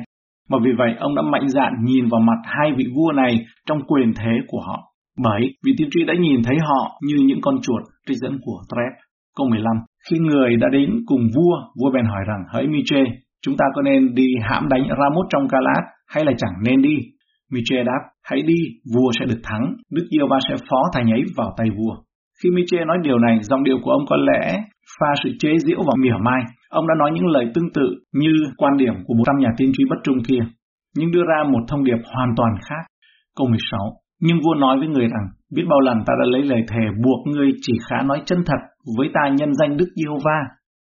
mà 0.50 0.58
vì 0.64 0.70
vậy 0.78 0.94
ông 0.98 1.14
đã 1.14 1.22
mạnh 1.22 1.48
dạn 1.48 1.72
nhìn 1.84 2.08
vào 2.08 2.20
mặt 2.20 2.38
hai 2.44 2.72
vị 2.76 2.84
vua 2.96 3.12
này 3.12 3.44
trong 3.66 3.78
quyền 3.86 4.12
thế 4.14 4.32
của 4.46 4.60
họ. 4.60 4.94
Bởi 5.22 5.40
vị 5.64 5.72
tiên 5.78 5.88
tri 5.90 6.04
đã 6.04 6.14
nhìn 6.20 6.42
thấy 6.42 6.56
họ 6.58 7.00
như 7.02 7.16
những 7.26 7.40
con 7.42 7.54
chuột 7.62 7.82
trích 8.08 8.16
dẫn 8.16 8.38
của 8.42 8.58
Trep. 8.70 9.00
Câu 9.36 9.48
15. 9.48 9.76
Khi 10.10 10.18
người 10.18 10.56
đã 10.56 10.68
đến 10.72 10.90
cùng 11.06 11.20
vua, 11.36 11.56
vua 11.80 11.90
bèn 11.90 12.04
hỏi 12.04 12.22
rằng, 12.26 12.44
hỡi 12.52 12.66
Miche, 12.66 13.04
chúng 13.42 13.56
ta 13.56 13.64
có 13.74 13.82
nên 13.82 14.14
đi 14.14 14.26
hãm 14.42 14.68
đánh 14.68 14.82
Ramoth 14.88 15.28
trong 15.30 15.46
Galat 15.46 15.84
hay 16.08 16.24
là 16.24 16.32
chẳng 16.38 16.54
nên 16.64 16.82
đi? 16.82 16.96
Miche 17.52 17.84
đáp, 17.84 18.00
hãy 18.24 18.42
đi, 18.42 18.60
vua 18.94 19.10
sẽ 19.20 19.26
được 19.26 19.40
thắng, 19.42 19.74
Đức 19.90 20.06
Yêu 20.10 20.26
Va 20.30 20.38
sẽ 20.48 20.54
phó 20.70 20.80
thành 20.94 21.10
ấy 21.10 21.22
vào 21.36 21.54
tay 21.56 21.68
vua. 21.76 21.94
Khi 22.42 22.50
Miche 22.50 22.84
nói 22.84 22.98
điều 23.02 23.18
này, 23.18 23.38
dòng 23.42 23.64
điệu 23.64 23.78
của 23.82 23.90
ông 23.90 24.04
có 24.08 24.16
lẽ 24.16 24.62
pha 25.00 25.06
sự 25.24 25.30
chế 25.38 25.58
giễu 25.58 25.78
và 25.78 25.92
mỉa 25.98 26.16
mai. 26.24 26.42
Ông 26.68 26.86
đã 26.86 26.94
nói 26.98 27.10
những 27.14 27.26
lời 27.26 27.46
tương 27.54 27.72
tự 27.74 27.86
như 28.12 28.32
quan 28.56 28.76
điểm 28.76 28.94
của 29.06 29.14
100 29.14 29.36
nhà 29.38 29.48
tiên 29.56 29.70
tri 29.76 29.84
bất 29.90 29.96
trung 30.04 30.18
kia, 30.28 30.40
nhưng 30.96 31.10
đưa 31.10 31.24
ra 31.28 31.44
một 31.52 31.60
thông 31.68 31.84
điệp 31.84 31.98
hoàn 32.14 32.30
toàn 32.36 32.52
khác. 32.68 32.84
Câu 33.36 33.46
16 33.48 33.80
Nhưng 34.20 34.38
vua 34.44 34.54
nói 34.54 34.78
với 34.78 34.88
người 34.88 35.08
rằng, 35.08 35.26
biết 35.54 35.62
bao 35.70 35.80
lần 35.80 35.98
ta 36.06 36.12
đã 36.20 36.26
lấy 36.30 36.42
lời 36.42 36.60
thề 36.68 36.84
buộc 37.04 37.26
ngươi 37.26 37.52
chỉ 37.62 37.72
khá 37.88 38.02
nói 38.02 38.22
chân 38.24 38.38
thật 38.46 38.60
với 38.98 39.08
ta 39.14 39.28
nhân 39.28 39.54
danh 39.54 39.76
Đức 39.76 39.88
Yêu 39.94 40.14
Va. 40.24 40.40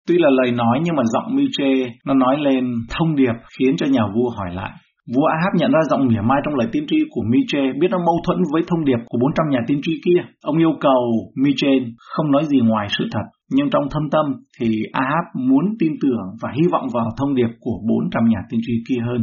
Tuy 0.07 0.17
là 0.17 0.29
lời 0.29 0.51
nói 0.51 0.79
nhưng 0.83 0.95
mà 0.95 1.03
giọng 1.03 1.35
Miche 1.35 1.93
nó 2.05 2.13
nói 2.13 2.37
lên 2.39 2.65
thông 2.89 3.15
điệp 3.15 3.33
khiến 3.57 3.75
cho 3.77 3.85
nhà 3.85 4.01
vua 4.15 4.29
hỏi 4.29 4.53
lại. 4.53 4.71
Vua 5.15 5.25
Ahab 5.25 5.53
nhận 5.55 5.71
ra 5.71 5.79
giọng 5.89 6.07
mỉa 6.07 6.21
mai 6.21 6.39
trong 6.43 6.55
lời 6.55 6.67
tiên 6.71 6.85
tri 6.87 6.97
của 7.09 7.23
Miche 7.31 7.63
biết 7.79 7.87
nó 7.91 7.97
mâu 7.97 8.17
thuẫn 8.25 8.39
với 8.53 8.61
thông 8.67 8.85
điệp 8.85 8.99
của 9.05 9.17
400 9.21 9.49
nhà 9.49 9.59
tiên 9.67 9.79
tri 9.83 9.93
kia. 10.05 10.21
Ông 10.43 10.57
yêu 10.57 10.73
cầu 10.81 11.01
Miche 11.35 11.71
không 12.13 12.31
nói 12.31 12.43
gì 12.45 12.59
ngoài 12.59 12.87
sự 12.97 13.03
thật, 13.11 13.25
nhưng 13.55 13.69
trong 13.69 13.83
thâm 13.91 14.03
tâm 14.11 14.25
thì 14.59 14.67
Ahab 14.91 15.25
muốn 15.35 15.65
tin 15.79 15.91
tưởng 16.01 16.25
và 16.41 16.49
hy 16.55 16.67
vọng 16.71 16.87
vào 16.93 17.07
thông 17.17 17.35
điệp 17.35 17.51
của 17.59 17.77
400 17.89 18.23
nhà 18.29 18.39
tiên 18.49 18.59
tri 18.63 18.73
kia 18.89 19.01
hơn. 19.07 19.21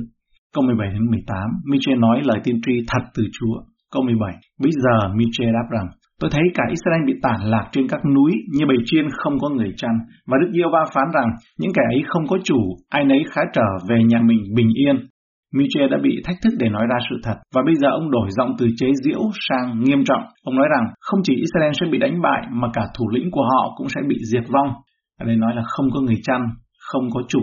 Câu 0.54 0.64
17 0.64 0.88
đến 0.92 1.10
18, 1.10 1.36
Miche 1.70 1.94
nói 1.94 2.20
lời 2.24 2.40
tiên 2.44 2.60
tri 2.66 2.72
thật 2.88 3.02
từ 3.14 3.22
Chúa. 3.32 3.56
Câu 3.92 4.02
17, 4.02 4.32
bây 4.62 4.72
giờ 4.82 5.08
Miche 5.14 5.46
đáp 5.52 5.66
rằng, 5.70 5.88
Tôi 6.20 6.30
thấy 6.30 6.42
cả 6.54 6.64
Israel 6.68 7.02
bị 7.06 7.14
tản 7.22 7.40
lạc 7.40 7.68
trên 7.72 7.88
các 7.88 8.00
núi 8.14 8.32
như 8.54 8.66
bầy 8.66 8.76
chiên 8.84 9.04
không 9.10 9.38
có 9.38 9.48
người 9.48 9.72
chăn. 9.76 9.90
Và 10.26 10.36
Đức 10.40 10.50
Giêsu 10.52 10.68
va 10.72 10.84
phán 10.94 11.04
rằng 11.14 11.28
những 11.58 11.72
kẻ 11.74 11.82
ấy 11.94 12.02
không 12.06 12.26
có 12.26 12.38
chủ, 12.44 12.60
ai 12.88 13.04
nấy 13.04 13.24
khá 13.30 13.42
trở 13.52 13.68
về 13.88 13.98
nhà 14.04 14.18
mình 14.24 14.38
bình 14.56 14.68
yên. 14.74 14.96
Miche 15.54 15.88
đã 15.90 15.98
bị 16.02 16.22
thách 16.24 16.36
thức 16.42 16.54
để 16.58 16.68
nói 16.68 16.86
ra 16.90 16.98
sự 17.10 17.16
thật, 17.22 17.36
và 17.54 17.62
bây 17.66 17.74
giờ 17.74 17.88
ông 17.90 18.10
đổi 18.10 18.28
giọng 18.30 18.50
từ 18.58 18.66
chế 18.76 18.86
giễu 19.04 19.20
sang 19.48 19.82
nghiêm 19.82 20.04
trọng. 20.04 20.22
Ông 20.44 20.56
nói 20.56 20.68
rằng 20.74 20.84
không 21.00 21.20
chỉ 21.24 21.34
Israel 21.34 21.72
sẽ 21.80 21.86
bị 21.92 21.98
đánh 21.98 22.22
bại 22.22 22.42
mà 22.50 22.68
cả 22.72 22.82
thủ 22.98 23.08
lĩnh 23.08 23.30
của 23.30 23.44
họ 23.52 23.74
cũng 23.76 23.88
sẽ 23.88 24.00
bị 24.08 24.16
diệt 24.32 24.44
vong. 24.48 24.68
Ở 25.20 25.26
đây 25.26 25.36
nói 25.36 25.52
là 25.56 25.62
không 25.66 25.86
có 25.94 26.00
người 26.00 26.20
chăn, 26.22 26.40
không 26.90 27.04
có 27.14 27.20
chủ. 27.28 27.40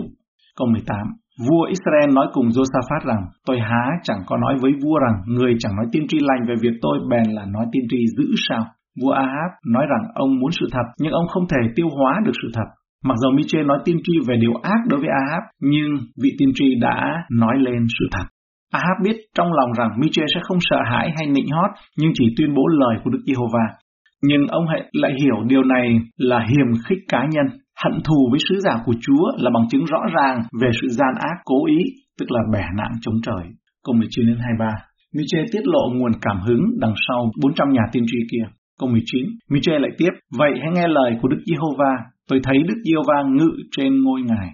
Câu 0.58 0.68
18 0.68 0.96
Vua 1.44 1.64
Israel 1.64 2.14
nói 2.14 2.26
cùng 2.32 2.48
Josaphat 2.48 3.00
rằng, 3.04 3.22
tôi 3.46 3.58
há 3.60 3.84
chẳng 4.02 4.22
có 4.26 4.36
nói 4.36 4.54
với 4.60 4.72
vua 4.82 4.98
rằng, 4.98 5.16
người 5.26 5.54
chẳng 5.58 5.76
nói 5.76 5.86
tiên 5.92 6.04
tri 6.08 6.18
lành 6.20 6.46
về 6.48 6.54
việc 6.60 6.78
tôi 6.82 6.98
bèn 7.10 7.34
là 7.34 7.44
nói 7.44 7.66
tiên 7.72 7.82
tri 7.90 7.98
dữ 8.16 8.24
sao. 8.48 8.64
Vua 9.02 9.10
Ahab 9.10 9.50
nói 9.66 9.86
rằng 9.90 10.12
ông 10.14 10.38
muốn 10.40 10.50
sự 10.60 10.66
thật, 10.72 10.86
nhưng 10.98 11.12
ông 11.12 11.28
không 11.28 11.48
thể 11.48 11.72
tiêu 11.76 11.88
hóa 11.88 12.20
được 12.24 12.32
sự 12.42 12.48
thật. 12.54 12.68
Mặc 13.04 13.14
dù 13.22 13.30
Miche 13.36 13.62
nói 13.62 13.78
tiên 13.84 13.96
tri 14.04 14.12
về 14.28 14.36
điều 14.36 14.54
ác 14.62 14.80
đối 14.88 15.00
với 15.00 15.08
Ahab, 15.08 15.42
nhưng 15.60 15.90
vị 16.22 16.30
tiên 16.38 16.48
tri 16.54 16.74
đã 16.80 17.12
nói 17.30 17.54
lên 17.58 17.86
sự 17.98 18.06
thật. 18.12 18.26
Ahab 18.72 18.96
biết 19.04 19.16
trong 19.34 19.52
lòng 19.52 19.72
rằng 19.78 19.90
Miche 20.00 20.22
sẽ 20.34 20.40
không 20.42 20.58
sợ 20.60 20.76
hãi 20.90 21.12
hay 21.16 21.26
nịnh 21.26 21.48
hót, 21.50 21.70
nhưng 21.98 22.10
chỉ 22.14 22.24
tuyên 22.36 22.54
bố 22.54 22.66
lời 22.66 22.96
của 23.04 23.10
Đức 23.10 23.20
Giê-hô-va. 23.26 23.66
Nhưng 24.22 24.46
ông 24.46 24.64
hãy 24.68 24.82
lại 24.92 25.12
hiểu 25.22 25.36
điều 25.46 25.62
này 25.62 25.98
là 26.16 26.38
hiềm 26.38 26.66
khích 26.88 26.98
cá 27.08 27.26
nhân. 27.30 27.46
Hận 27.84 28.02
thù 28.04 28.28
với 28.30 28.40
sứ 28.48 28.60
giả 28.60 28.74
của 28.84 28.94
Chúa 29.00 29.26
là 29.38 29.50
bằng 29.54 29.68
chứng 29.70 29.84
rõ 29.84 29.98
ràng 30.14 30.42
về 30.60 30.70
sự 30.80 30.88
gian 30.88 31.14
ác 31.18 31.36
cố 31.44 31.66
ý, 31.66 31.78
tức 32.18 32.30
là 32.30 32.40
bẻ 32.52 32.64
nạn 32.76 32.92
chống 33.00 33.14
trời. 33.22 33.44
Câu 33.84 33.94
19 33.94 34.26
đến 34.26 34.36
23 34.38 34.66
Miche 35.16 35.44
tiết 35.52 35.64
lộ 35.64 35.90
nguồn 35.94 36.12
cảm 36.22 36.40
hứng 36.40 36.62
đằng 36.80 36.94
sau 37.08 37.30
400 37.42 37.72
nhà 37.72 37.82
tiên 37.92 38.04
tri 38.06 38.18
kia. 38.32 38.44
Câu 38.80 38.88
19 38.88 39.26
Miche 39.50 39.78
lại 39.78 39.90
tiếp, 39.98 40.10
vậy 40.38 40.50
hãy 40.62 40.70
nghe 40.74 40.88
lời 40.88 41.16
của 41.22 41.28
Đức 41.28 41.40
Giê-hô-va, 41.46 41.94
tôi 42.28 42.40
thấy 42.42 42.56
Đức 42.68 42.78
Giê-hô-va 42.84 43.18
ngự 43.36 43.50
trên 43.76 44.02
ngôi 44.02 44.22
ngài. 44.22 44.48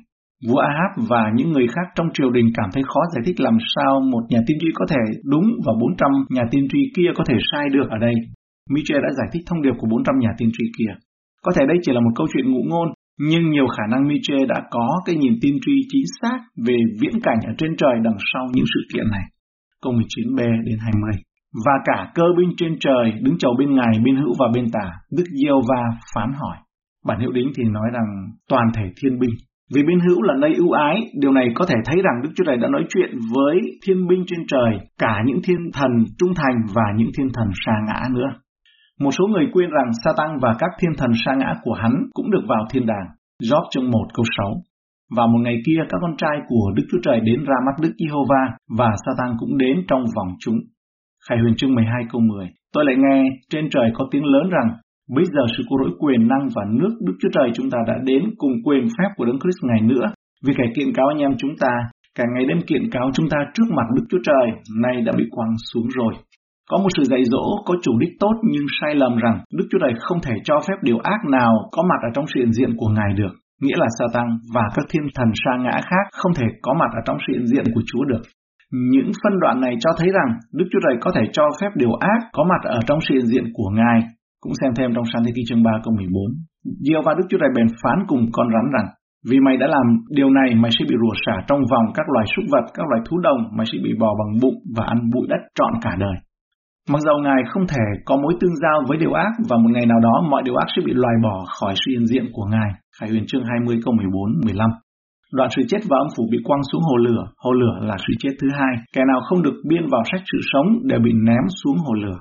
Vua 0.49 0.59
Ahab 0.59 1.09
và 1.11 1.31
những 1.35 1.53
người 1.53 1.67
khác 1.67 1.87
trong 1.95 2.07
triều 2.15 2.31
đình 2.31 2.49
cảm 2.55 2.71
thấy 2.73 2.83
khó 2.83 3.01
giải 3.15 3.23
thích 3.27 3.41
làm 3.41 3.57
sao 3.75 4.01
một 4.01 4.23
nhà 4.29 4.39
tiên 4.47 4.57
tri 4.61 4.69
có 4.75 4.85
thể 4.91 5.03
đúng 5.25 5.47
và 5.67 5.73
400 5.81 6.11
nhà 6.31 6.43
tiên 6.51 6.67
tri 6.73 6.79
kia 6.97 7.11
có 7.15 7.25
thể 7.29 7.37
sai 7.53 7.69
được 7.73 7.87
ở 7.91 7.99
đây. 7.99 8.15
Miche 8.71 8.95
đã 8.95 9.09
giải 9.19 9.29
thích 9.33 9.43
thông 9.47 9.63
điệp 9.63 9.75
của 9.79 9.87
400 9.91 10.15
nhà 10.19 10.31
tiên 10.39 10.51
tri 10.53 10.65
kia. 10.79 10.93
Có 11.45 11.53
thể 11.57 11.67
đây 11.67 11.79
chỉ 11.83 11.93
là 11.93 12.01
một 12.01 12.11
câu 12.17 12.27
chuyện 12.33 12.53
ngụ 12.53 12.63
ngôn, 12.71 12.89
nhưng 13.29 13.51
nhiều 13.51 13.67
khả 13.67 13.87
năng 13.91 14.09
Miche 14.09 14.47
đã 14.49 14.63
có 14.71 14.89
cái 15.07 15.17
nhìn 15.17 15.33
tiên 15.43 15.57
tri 15.65 15.73
chính 15.89 16.07
xác 16.21 16.39
về 16.67 16.77
viễn 17.01 17.21
cảnh 17.23 17.39
ở 17.47 17.53
trên 17.59 17.77
trời 17.77 17.95
đằng 18.05 18.19
sau 18.33 18.45
những 18.55 18.65
sự 18.75 18.81
kiện 18.95 19.11
này. 19.11 19.25
Câu 19.83 19.93
19b 19.93 20.39
đến 20.65 20.79
20 20.79 21.11
Và 21.67 21.73
cả 21.85 22.13
cơ 22.15 22.25
binh 22.39 22.51
trên 22.57 22.77
trời 22.81 23.13
đứng 23.23 23.39
chầu 23.39 23.53
bên 23.59 23.75
ngài 23.75 23.99
bên 24.05 24.17
hữu 24.17 24.35
và 24.39 24.47
bên 24.55 24.65
tả, 24.73 24.91
Đức 25.17 25.25
Diêu 25.43 25.61
va 25.69 25.83
phán 26.15 26.33
hỏi. 26.41 26.57
Bản 27.07 27.21
hiệu 27.21 27.33
đính 27.33 27.49
thì 27.57 27.65
nói 27.65 27.89
rằng 27.93 28.09
toàn 28.49 28.67
thể 28.77 28.83
thiên 29.03 29.19
binh. 29.19 29.31
Vì 29.75 29.83
bên 29.83 30.01
hữu 30.01 30.23
là 30.23 30.35
nơi 30.41 30.55
ưu 30.55 30.71
ái, 30.73 31.11
điều 31.21 31.33
này 31.33 31.47
có 31.55 31.67
thể 31.67 31.75
thấy 31.85 31.97
rằng 31.97 32.23
Đức 32.23 32.31
Chúa 32.37 32.45
Trời 32.45 32.57
đã 32.57 32.69
nói 32.69 32.85
chuyện 32.89 33.11
với 33.35 33.57
thiên 33.87 34.07
binh 34.09 34.25
trên 34.27 34.41
trời, 34.49 34.79
cả 34.99 35.23
những 35.27 35.41
thiên 35.45 35.59
thần 35.73 35.91
trung 36.19 36.35
thành 36.37 36.57
và 36.75 36.87
những 36.97 37.11
thiên 37.19 37.29
thần 37.35 37.49
sa 37.67 37.73
ngã 37.87 38.01
nữa. 38.11 38.31
Một 39.01 39.11
số 39.19 39.25
người 39.27 39.47
quên 39.53 39.71
rằng 39.71 39.91
Satan 40.05 40.39
và 40.43 40.55
các 40.59 40.71
thiên 40.81 40.93
thần 40.99 41.11
sa 41.25 41.35
ngã 41.35 41.55
của 41.63 41.73
hắn 41.73 41.93
cũng 42.13 42.31
được 42.31 42.45
vào 42.49 42.67
thiên 42.71 42.87
đàng. 42.87 43.07
Job 43.43 43.63
chương 43.71 43.91
1 43.91 44.07
câu 44.15 44.25
6 44.37 44.47
và 45.17 45.27
một 45.27 45.39
ngày 45.45 45.57
kia, 45.67 45.81
các 45.89 45.99
con 46.01 46.17
trai 46.17 46.37
của 46.49 46.73
Đức 46.77 46.83
Chúa 46.91 46.99
Trời 47.03 47.21
đến 47.21 47.45
ra 47.45 47.57
mắt 47.67 47.75
Đức 47.83 47.93
Giê-hô-va 47.99 48.57
và 48.79 48.91
Satan 49.07 49.37
cũng 49.39 49.59
đến 49.59 49.77
trong 49.89 50.05
vòng 50.17 50.29
chúng. 50.41 50.59
Khải 51.29 51.39
huyền 51.39 51.55
chương 51.57 51.75
12 51.75 52.03
câu 52.13 52.21
10 52.21 52.49
Tôi 52.73 52.85
lại 52.85 52.97
nghe 52.99 53.25
trên 53.51 53.71
trời 53.71 53.91
có 53.95 54.09
tiếng 54.11 54.25
lớn 54.25 54.51
rằng 54.51 54.69
Bây 55.17 55.25
giờ 55.35 55.43
sự 55.57 55.63
cứu 55.69 55.79
rỗi 55.83 55.93
quyền 55.99 56.29
năng 56.29 56.45
và 56.55 56.63
nước 56.79 56.95
Đức 57.07 57.17
Chúa 57.21 57.33
Trời 57.33 57.49
chúng 57.55 57.71
ta 57.71 57.79
đã 57.87 57.97
đến 58.05 58.23
cùng 58.37 58.53
quyền 58.65 58.85
phép 58.97 59.11
của 59.17 59.25
Đấng 59.25 59.41
Christ 59.41 59.61
ngày 59.63 59.81
nữa. 59.81 60.07
Vì 60.45 60.53
kẻ 60.59 60.65
kiện 60.77 60.93
cáo 60.95 61.07
anh 61.09 61.19
em 61.19 61.33
chúng 61.39 61.55
ta, 61.61 61.73
cả 62.19 62.25
ngày 62.35 62.45
đêm 62.49 62.61
kiện 62.69 62.91
cáo 62.91 63.11
chúng 63.15 63.29
ta 63.29 63.39
trước 63.55 63.69
mặt 63.77 63.87
Đức 63.97 64.05
Chúa 64.11 64.23
Trời, 64.29 64.47
nay 64.83 65.03
đã 65.07 65.13
bị 65.19 65.25
quăng 65.31 65.55
xuống 65.73 65.89
rồi. 65.99 66.15
Có 66.71 66.79
một 66.79 66.89
sự 66.97 67.03
dạy 67.03 67.23
dỗ 67.25 67.45
có 67.67 67.75
chủ 67.83 67.99
đích 67.99 68.13
tốt 68.21 68.35
nhưng 68.53 68.67
sai 68.81 68.95
lầm 68.95 69.17
rằng 69.17 69.37
Đức 69.59 69.67
Chúa 69.71 69.79
Trời 69.83 69.93
không 70.01 70.19
thể 70.23 70.35
cho 70.45 70.61
phép 70.69 70.75
điều 70.83 70.99
ác 70.99 71.21
nào 71.31 71.53
có 71.73 71.83
mặt 71.83 72.01
ở 72.03 72.11
trong 72.15 72.25
sự 72.35 72.41
hiện 72.41 72.53
diện 72.53 72.71
của 72.77 72.89
Ngài 72.89 73.13
được. 73.17 73.33
Nghĩa 73.63 73.77
là 73.77 73.87
Satan 73.99 74.29
và 74.55 74.65
các 74.75 74.85
thiên 74.91 75.03
thần 75.15 75.29
sa 75.45 75.53
ngã 75.65 75.81
khác 75.91 76.05
không 76.13 76.33
thể 76.35 76.47
có 76.63 76.75
mặt 76.81 76.91
ở 76.95 77.01
trong 77.07 77.17
sự 77.27 77.33
hiện 77.33 77.47
diện 77.47 77.65
của 77.75 77.83
Chúa 77.87 78.05
được. 78.05 78.23
Những 78.93 79.11
phân 79.23 79.41
đoạn 79.41 79.61
này 79.61 79.75
cho 79.81 79.91
thấy 79.99 80.09
rằng 80.09 80.31
Đức 80.53 80.65
Chúa 80.73 80.81
Trời 80.85 80.97
có 81.01 81.11
thể 81.15 81.23
cho 81.33 81.45
phép 81.61 81.71
điều 81.75 81.93
ác 82.01 82.21
có 82.33 82.45
mặt 82.45 82.63
ở 82.65 82.81
trong 82.87 82.99
sự 83.09 83.15
hiện 83.15 83.27
diện 83.27 83.45
của 83.55 83.71
Ngài. 83.75 84.01
Cũng 84.43 84.55
xem 84.61 84.71
thêm 84.77 84.91
trong 84.95 85.05
Sáng 85.13 85.23
Thế 85.25 85.33
Ký 85.37 85.43
chương 85.49 85.63
3 85.63 85.71
câu 85.85 85.93
14. 85.97 86.23
Diêu 86.87 87.01
và 87.07 87.13
Đức 87.19 87.27
Chúa 87.29 87.41
Trời 87.41 87.53
bèn 87.57 87.69
phán 87.83 87.99
cùng 88.11 88.23
con 88.37 88.47
rắn 88.55 88.67
rằng 88.75 88.89
vì 89.29 89.39
mày 89.47 89.57
đã 89.57 89.67
làm 89.67 89.87
điều 90.19 90.31
này 90.39 90.49
mày 90.63 90.71
sẽ 90.77 90.83
bị 90.89 90.95
rủa 91.03 91.17
xả 91.25 91.37
trong 91.49 91.61
vòng 91.71 91.87
các 91.97 92.07
loài 92.15 92.27
súc 92.33 92.45
vật, 92.53 92.65
các 92.77 92.85
loài 92.91 93.01
thú 93.07 93.19
đồng, 93.27 93.41
mày 93.57 93.67
sẽ 93.71 93.79
bị 93.85 93.91
bò 94.01 94.11
bằng 94.21 94.33
bụng 94.43 94.59
và 94.77 94.85
ăn 94.85 94.99
bụi 95.13 95.27
đất 95.33 95.43
trọn 95.59 95.73
cả 95.85 95.93
đời. 96.05 96.17
Mặc 96.93 97.01
dầu 97.07 97.19
Ngài 97.19 97.41
không 97.51 97.67
thể 97.73 97.85
có 98.05 98.17
mối 98.17 98.35
tương 98.41 98.57
giao 98.63 98.79
với 98.89 98.99
điều 98.99 99.13
ác 99.13 99.33
và 99.49 99.57
một 99.57 99.71
ngày 99.75 99.87
nào 99.87 100.01
đó 100.01 100.15
mọi 100.31 100.43
điều 100.45 100.57
ác 100.57 100.69
sẽ 100.77 100.83
bị 100.87 100.93
loại 100.95 101.15
bỏ 101.23 101.45
khỏi 101.61 101.75
sự 101.77 101.91
hiện 101.91 102.07
diện 102.07 102.25
của 102.33 102.47
Ngài. 102.53 102.71
Khải 102.99 103.09
huyền 103.11 103.25
chương 103.27 103.45
20 103.45 103.81
câu 103.85 103.95
14, 103.95 104.33
15. 104.45 104.71
Đoạn 105.33 105.49
sự 105.57 105.63
chết 105.69 105.83
và 105.91 105.97
âm 106.05 106.09
phủ 106.17 106.25
bị 106.33 106.39
quăng 106.45 106.63
xuống 106.73 106.83
hồ 106.83 106.97
lửa. 106.97 107.23
Hồ 107.37 107.53
lửa 107.53 107.77
là 107.81 107.97
sự 107.99 108.13
chết 108.19 108.31
thứ 108.41 108.49
hai. 108.59 108.75
Kẻ 108.95 109.03
nào 109.09 109.21
không 109.29 109.43
được 109.43 109.57
biên 109.69 109.85
vào 109.91 110.03
sách 110.11 110.21
sự 110.33 110.39
sống 110.53 110.67
đều 110.85 111.01
bị 111.01 111.13
ném 111.27 111.45
xuống 111.63 111.77
hồ 111.79 111.95
lửa. 111.95 112.19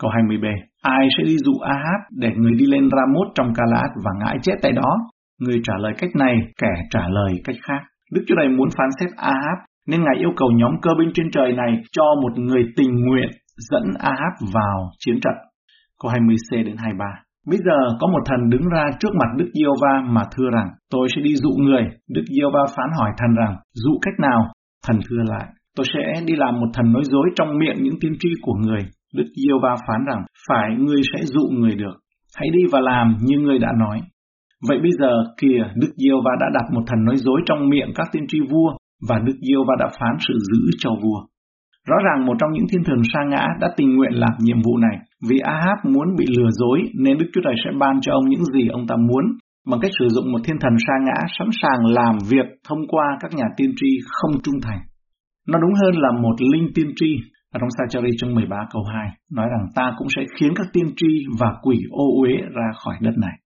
Câu 0.00 0.10
20b. 0.10 0.46
Ai 0.82 1.08
sẽ 1.18 1.24
đi 1.24 1.36
dụ 1.38 1.52
Ahab 1.58 2.00
để 2.10 2.30
người 2.36 2.52
đi 2.58 2.66
lên 2.66 2.88
Ramot 2.90 3.28
trong 3.34 3.54
Calat 3.54 3.90
và 4.04 4.10
ngãi 4.20 4.36
chết 4.42 4.54
tại 4.62 4.72
đó? 4.72 4.96
Người 5.40 5.60
trả 5.64 5.74
lời 5.78 5.92
cách 5.98 6.10
này, 6.16 6.34
kẻ 6.60 6.72
trả 6.90 7.00
lời 7.08 7.32
cách 7.44 7.56
khác. 7.62 7.82
Đức 8.12 8.22
Chúa 8.26 8.34
này 8.34 8.48
muốn 8.48 8.68
phán 8.78 8.88
xét 9.00 9.10
Ahab, 9.16 9.58
nên 9.86 10.04
Ngài 10.04 10.16
yêu 10.18 10.32
cầu 10.36 10.48
nhóm 10.56 10.72
cơ 10.82 10.90
binh 10.98 11.10
trên 11.14 11.30
trời 11.30 11.52
này 11.52 11.82
cho 11.92 12.04
một 12.22 12.38
người 12.38 12.64
tình 12.76 13.04
nguyện 13.04 13.28
dẫn 13.70 13.84
Ahab 13.98 14.34
vào 14.54 14.90
chiến 14.98 15.20
trận. 15.20 15.34
Câu 16.02 16.12
20c 16.12 16.64
đến 16.64 16.76
23. 16.76 17.04
Bây 17.46 17.58
giờ 17.58 17.78
có 18.00 18.06
một 18.06 18.22
thần 18.26 18.50
đứng 18.50 18.68
ra 18.68 18.84
trước 19.00 19.14
mặt 19.20 19.30
Đức 19.36 19.50
giê 19.54 19.68
va 19.82 20.02
mà 20.14 20.22
thưa 20.36 20.50
rằng, 20.52 20.68
tôi 20.90 21.08
sẽ 21.16 21.22
đi 21.22 21.34
dụ 21.34 21.50
người. 21.50 21.84
Đức 22.08 22.24
giê 22.28 22.44
va 22.54 22.60
phán 22.76 22.90
hỏi 22.98 23.10
thần 23.18 23.34
rằng, 23.34 23.56
dụ 23.74 23.98
cách 24.02 24.14
nào? 24.18 24.40
Thần 24.86 24.98
thưa 25.08 25.22
lại, 25.30 25.46
tôi 25.76 25.86
sẽ 25.94 26.20
đi 26.26 26.34
làm 26.36 26.60
một 26.60 26.66
thần 26.74 26.92
nói 26.92 27.02
dối 27.04 27.30
trong 27.36 27.58
miệng 27.58 27.82
những 27.82 27.94
tiên 28.00 28.12
tri 28.18 28.28
của 28.42 28.54
người. 28.54 28.82
Đức 29.18 29.28
Yêu 29.46 29.58
Va 29.62 29.74
phán 29.86 30.00
rằng, 30.08 30.22
phải 30.48 30.68
ngươi 30.78 31.02
sẽ 31.12 31.24
dụ 31.24 31.44
người 31.50 31.74
được. 31.74 31.96
Hãy 32.36 32.48
đi 32.52 32.62
và 32.72 32.80
làm 32.80 33.16
như 33.20 33.36
ngươi 33.38 33.58
đã 33.58 33.68
nói. 33.78 34.00
Vậy 34.68 34.78
bây 34.82 34.90
giờ 35.00 35.12
kìa 35.40 35.60
Đức 35.76 35.92
Yêu 35.96 36.18
Va 36.24 36.30
đã 36.40 36.46
đặt 36.54 36.66
một 36.74 36.82
thần 36.86 37.04
nói 37.04 37.16
dối 37.16 37.40
trong 37.46 37.68
miệng 37.68 37.90
các 37.94 38.06
tiên 38.12 38.24
tri 38.28 38.38
vua 38.50 38.70
và 39.08 39.18
Đức 39.18 39.36
Yêu 39.40 39.64
Va 39.68 39.74
đã 39.78 39.88
phán 40.00 40.14
sự 40.28 40.34
giữ 40.50 40.70
cho 40.78 40.90
vua. 41.02 41.20
Rõ 41.88 41.96
ràng 42.06 42.26
một 42.26 42.36
trong 42.40 42.50
những 42.52 42.66
thiên 42.70 42.84
thần 42.84 43.00
sa 43.12 43.20
ngã 43.30 43.46
đã 43.60 43.68
tình 43.76 43.96
nguyện 43.96 44.12
làm 44.12 44.32
nhiệm 44.38 44.60
vụ 44.62 44.76
này. 44.78 44.96
Vì 45.28 45.38
Ahab 45.38 45.78
muốn 45.84 46.08
bị 46.18 46.26
lừa 46.36 46.50
dối 46.50 46.78
nên 47.04 47.18
Đức 47.18 47.26
Chúa 47.32 47.40
Trời 47.44 47.54
sẽ 47.64 47.70
ban 47.80 48.00
cho 48.00 48.12
ông 48.12 48.28
những 48.28 48.44
gì 48.44 48.68
ông 48.68 48.86
ta 48.86 48.96
muốn 48.96 49.24
bằng 49.70 49.80
cách 49.80 49.90
sử 49.98 50.08
dụng 50.08 50.32
một 50.32 50.38
thiên 50.44 50.58
thần 50.60 50.72
sa 50.86 50.94
ngã 51.06 51.18
sẵn 51.38 51.48
sàng 51.62 51.86
làm 51.86 52.14
việc 52.30 52.46
thông 52.68 52.78
qua 52.88 53.06
các 53.20 53.30
nhà 53.34 53.44
tiên 53.56 53.70
tri 53.76 53.88
không 54.08 54.42
trung 54.42 54.60
thành. 54.62 54.80
Nó 55.48 55.58
đúng 55.58 55.74
hơn 55.80 55.94
là 56.02 56.10
một 56.22 56.36
linh 56.52 56.68
tiên 56.74 56.90
tri 56.96 57.16
ở 57.54 57.56
trong 57.60 57.74
Sachari 57.76 58.10
chương 58.18 58.34
13 58.34 58.56
câu 58.72 58.82
2 58.94 59.08
nói 59.32 59.46
rằng 59.52 59.64
ta 59.74 59.94
cũng 59.98 60.08
sẽ 60.16 60.22
khiến 60.36 60.52
các 60.56 60.66
tiên 60.72 60.86
tri 60.96 61.12
và 61.40 61.50
quỷ 61.62 61.76
ô 61.90 62.04
uế 62.22 62.32
ra 62.56 62.68
khỏi 62.84 62.96
đất 63.00 63.14
này. 63.16 63.36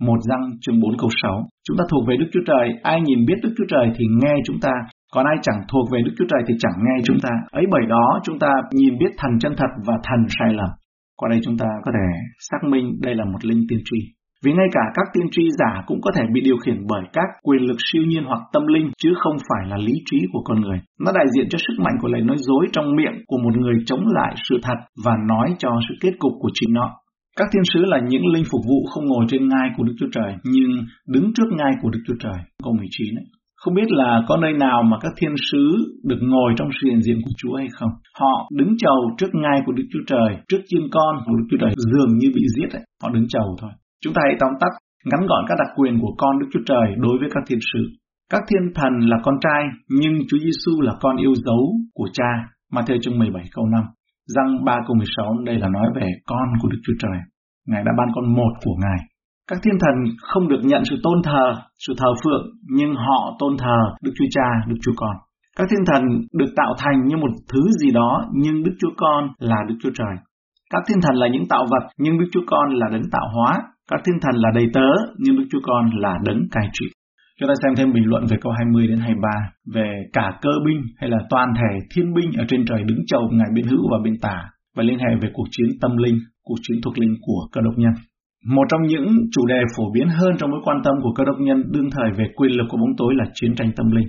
Một 0.00 0.18
răng 0.30 0.44
chương 0.60 0.80
4 0.80 0.96
câu 0.98 1.10
6 1.22 1.46
Chúng 1.68 1.76
ta 1.76 1.84
thuộc 1.90 2.08
về 2.08 2.16
Đức 2.16 2.26
Chúa 2.32 2.44
Trời, 2.46 2.66
ai 2.82 3.00
nhìn 3.00 3.26
biết 3.26 3.38
Đức 3.42 3.52
Chúa 3.56 3.68
Trời 3.68 3.86
thì 3.96 4.04
nghe 4.20 4.34
chúng 4.46 4.60
ta, 4.60 4.72
còn 5.12 5.26
ai 5.26 5.36
chẳng 5.42 5.60
thuộc 5.72 5.86
về 5.92 6.00
Đức 6.04 6.12
Chúa 6.18 6.24
Trời 6.30 6.42
thì 6.48 6.54
chẳng 6.58 6.76
nghe 6.84 7.02
chúng 7.04 7.20
ta. 7.22 7.30
Ấy 7.50 7.64
bởi 7.70 7.82
đó 7.88 8.20
chúng 8.24 8.38
ta 8.38 8.52
nhìn 8.72 8.98
biết 8.98 9.12
thần 9.18 9.38
chân 9.40 9.52
thật 9.56 9.72
và 9.86 9.94
thần 10.02 10.20
sai 10.38 10.54
lầm. 10.54 10.70
Qua 11.16 11.28
đây 11.30 11.40
chúng 11.44 11.56
ta 11.58 11.66
có 11.84 11.90
thể 11.94 12.06
xác 12.50 12.68
minh 12.70 12.86
đây 13.02 13.14
là 13.14 13.24
một 13.24 13.44
linh 13.44 13.62
tiên 13.68 13.78
tri. 13.84 13.98
Vì 14.44 14.52
ngay 14.52 14.68
cả 14.72 14.80
các 14.94 15.06
tiên 15.12 15.26
tri 15.30 15.42
giả 15.58 15.82
cũng 15.86 16.00
có 16.00 16.10
thể 16.16 16.22
bị 16.34 16.40
điều 16.40 16.56
khiển 16.56 16.78
bởi 16.88 17.04
các 17.12 17.28
quyền 17.42 17.62
lực 17.62 17.76
siêu 17.92 18.02
nhiên 18.06 18.24
hoặc 18.24 18.40
tâm 18.52 18.66
linh 18.66 18.90
chứ 19.02 19.10
không 19.16 19.36
phải 19.48 19.70
là 19.70 19.76
lý 19.76 19.94
trí 20.10 20.18
của 20.32 20.42
con 20.44 20.60
người. 20.60 20.78
Nó 21.04 21.12
đại 21.14 21.24
diện 21.34 21.46
cho 21.50 21.58
sức 21.58 21.74
mạnh 21.84 21.94
của 22.00 22.08
lời 22.08 22.22
nói 22.22 22.36
dối 22.38 22.66
trong 22.72 22.96
miệng 22.96 23.16
của 23.26 23.38
một 23.44 23.56
người 23.56 23.74
chống 23.86 24.04
lại 24.06 24.34
sự 24.48 24.58
thật 24.62 24.78
và 25.04 25.12
nói 25.28 25.54
cho 25.58 25.70
sự 25.88 25.94
kết 26.00 26.12
cục 26.18 26.32
của 26.40 26.50
chính 26.54 26.72
nó. 26.74 26.90
Các 27.36 27.48
thiên 27.52 27.62
sứ 27.72 27.80
là 27.84 27.98
những 28.08 28.26
linh 28.26 28.44
phục 28.50 28.62
vụ 28.68 28.78
không 28.90 29.04
ngồi 29.06 29.24
trên 29.28 29.48
ngai 29.48 29.68
của 29.76 29.84
Đức 29.84 29.94
Chúa 29.98 30.10
Trời, 30.12 30.32
nhưng 30.44 30.70
đứng 31.08 31.32
trước 31.36 31.48
ngai 31.56 31.72
của 31.82 31.90
Đức 31.90 32.00
Chúa 32.06 32.18
Trời. 32.20 32.38
Câu 32.64 32.72
19 32.72 33.14
ấy. 33.14 33.24
Không 33.56 33.74
biết 33.74 33.88
là 33.88 34.22
có 34.28 34.36
nơi 34.36 34.52
nào 34.52 34.82
mà 34.82 34.96
các 35.00 35.12
thiên 35.16 35.34
sứ 35.50 35.64
được 36.04 36.20
ngồi 36.20 36.52
trong 36.56 36.68
sự 36.80 36.88
hiện 36.90 37.02
diện 37.02 37.18
của 37.24 37.30
Chúa 37.36 37.54
hay 37.56 37.68
không? 37.72 37.90
Họ 38.20 38.48
đứng 38.58 38.72
chầu 38.78 38.98
trước 39.18 39.30
ngai 39.32 39.60
của 39.66 39.72
Đức 39.72 39.86
Chúa 39.92 40.04
Trời, 40.06 40.30
trước 40.48 40.60
chiên 40.66 40.82
con 40.90 41.12
của 41.26 41.36
Đức 41.38 41.46
Chúa 41.50 41.56
Trời 41.60 41.72
dường 41.92 42.18
như 42.18 42.28
bị 42.34 42.42
giết 42.56 42.70
ấy. 42.72 42.82
Họ 43.02 43.10
đứng 43.10 43.28
chầu 43.28 43.56
thôi. 43.60 43.70
Chúng 44.02 44.14
ta 44.14 44.20
hãy 44.24 44.36
tóm 44.40 44.52
tắt, 44.60 44.72
ngắn 45.04 45.26
gọn 45.28 45.44
các 45.48 45.56
đặc 45.58 45.70
quyền 45.76 46.00
của 46.00 46.14
con 46.18 46.38
Đức 46.38 46.48
Chúa 46.52 46.64
Trời 46.66 46.86
đối 47.04 47.18
với 47.20 47.28
các 47.34 47.42
thiên 47.46 47.58
sứ. 47.72 47.82
Các 48.32 48.42
thiên 48.48 48.74
thần 48.74 48.92
là 49.10 49.16
con 49.22 49.34
trai, 49.40 49.62
nhưng 49.88 50.14
Chúa 50.28 50.38
Giêsu 50.38 50.80
là 50.80 50.92
con 51.00 51.16
yêu 51.16 51.34
dấu 51.34 51.62
của 51.94 52.08
cha. 52.12 52.30
Matthew 52.72 52.98
chương 53.02 53.18
17 53.18 53.42
câu 53.54 53.66
5. 53.66 53.84
Răng 54.26 54.64
3 54.64 54.76
câu 54.86 54.96
16 54.96 55.34
đây 55.46 55.58
là 55.58 55.68
nói 55.68 55.88
về 55.94 56.08
con 56.26 56.48
của 56.62 56.68
Đức 56.68 56.78
Chúa 56.86 56.92
Trời. 56.98 57.18
Ngài 57.66 57.84
đã 57.84 57.92
ban 57.98 58.08
con 58.14 58.34
một 58.34 58.52
của 58.64 58.76
Ngài. 58.82 59.00
Các 59.50 59.58
thiên 59.62 59.74
thần 59.80 59.94
không 60.20 60.48
được 60.48 60.60
nhận 60.62 60.82
sự 60.90 60.96
tôn 61.02 61.18
thờ, 61.24 61.54
sự 61.86 61.94
thờ 61.98 62.14
phượng, 62.24 62.46
nhưng 62.76 62.94
họ 62.94 63.36
tôn 63.38 63.56
thờ 63.58 63.78
Đức 64.02 64.12
Chúa 64.18 64.28
Cha, 64.30 64.48
Đức 64.68 64.76
Chúa 64.82 64.92
Con. 64.96 65.16
Các 65.56 65.66
thiên 65.70 65.84
thần 65.86 66.02
được 66.32 66.52
tạo 66.56 66.74
thành 66.78 67.06
như 67.06 67.16
một 67.16 67.32
thứ 67.52 67.60
gì 67.80 67.90
đó, 67.90 68.24
nhưng 68.32 68.64
Đức 68.64 68.72
Chúa 68.80 68.94
Con 68.96 69.28
là 69.38 69.56
Đức 69.68 69.74
Chúa 69.82 69.90
Trời. 69.94 70.16
Các 70.70 70.82
thiên 70.88 70.98
thần 71.02 71.14
là 71.14 71.28
những 71.28 71.48
tạo 71.48 71.66
vật, 71.70 71.88
nhưng 71.98 72.18
Đức 72.18 72.26
Chúa 72.32 72.46
Con 72.46 72.74
là 72.74 72.86
đấng 72.92 73.10
tạo 73.12 73.28
hóa. 73.34 73.58
Các 73.90 74.00
thiên 74.04 74.20
thần 74.22 74.36
là 74.42 74.50
đầy 74.54 74.66
tớ, 74.74 74.88
nhưng 75.18 75.36
Đức 75.36 75.44
Chúa 75.50 75.60
Con 75.62 75.90
là 75.94 76.14
đấng 76.24 76.40
cai 76.50 76.68
trị. 76.72 76.86
Chúng 77.40 77.48
ta 77.48 77.54
xem 77.62 77.72
thêm 77.76 77.92
bình 77.92 78.06
luận 78.06 78.24
về 78.30 78.36
câu 78.40 78.52
20 78.52 78.86
đến 78.86 78.98
23 78.98 79.28
về 79.74 79.92
cả 80.12 80.38
cơ 80.42 80.50
binh 80.66 80.82
hay 80.96 81.10
là 81.10 81.18
toàn 81.30 81.48
thể 81.54 81.78
thiên 81.94 82.14
binh 82.14 82.30
ở 82.38 82.44
trên 82.48 82.64
trời 82.64 82.84
đứng 82.84 82.98
chầu 83.06 83.28
ngài 83.32 83.48
bên 83.54 83.64
hữu 83.64 83.82
và 83.90 83.98
bên 84.04 84.14
tả 84.22 84.36
và 84.76 84.82
liên 84.82 84.98
hệ 84.98 85.16
về 85.22 85.28
cuộc 85.32 85.46
chiến 85.50 85.66
tâm 85.80 85.96
linh, 85.96 86.18
cuộc 86.44 86.58
chiến 86.62 86.78
thuộc 86.84 86.98
linh 86.98 87.14
của 87.20 87.40
cơ 87.52 87.60
đốc 87.60 87.74
nhân. 87.76 87.92
Một 88.46 88.66
trong 88.70 88.82
những 88.82 89.06
chủ 89.32 89.46
đề 89.46 89.60
phổ 89.76 89.84
biến 89.94 90.08
hơn 90.08 90.32
trong 90.38 90.50
mối 90.50 90.60
quan 90.64 90.78
tâm 90.84 90.94
của 91.02 91.12
cơ 91.16 91.24
đốc 91.24 91.36
nhân 91.40 91.62
đương 91.72 91.90
thời 91.90 92.10
về 92.18 92.24
quyền 92.36 92.52
lực 92.52 92.66
của 92.68 92.76
bóng 92.76 92.96
tối 92.96 93.14
là 93.16 93.24
chiến 93.34 93.54
tranh 93.54 93.70
tâm 93.76 93.90
linh. 93.90 94.08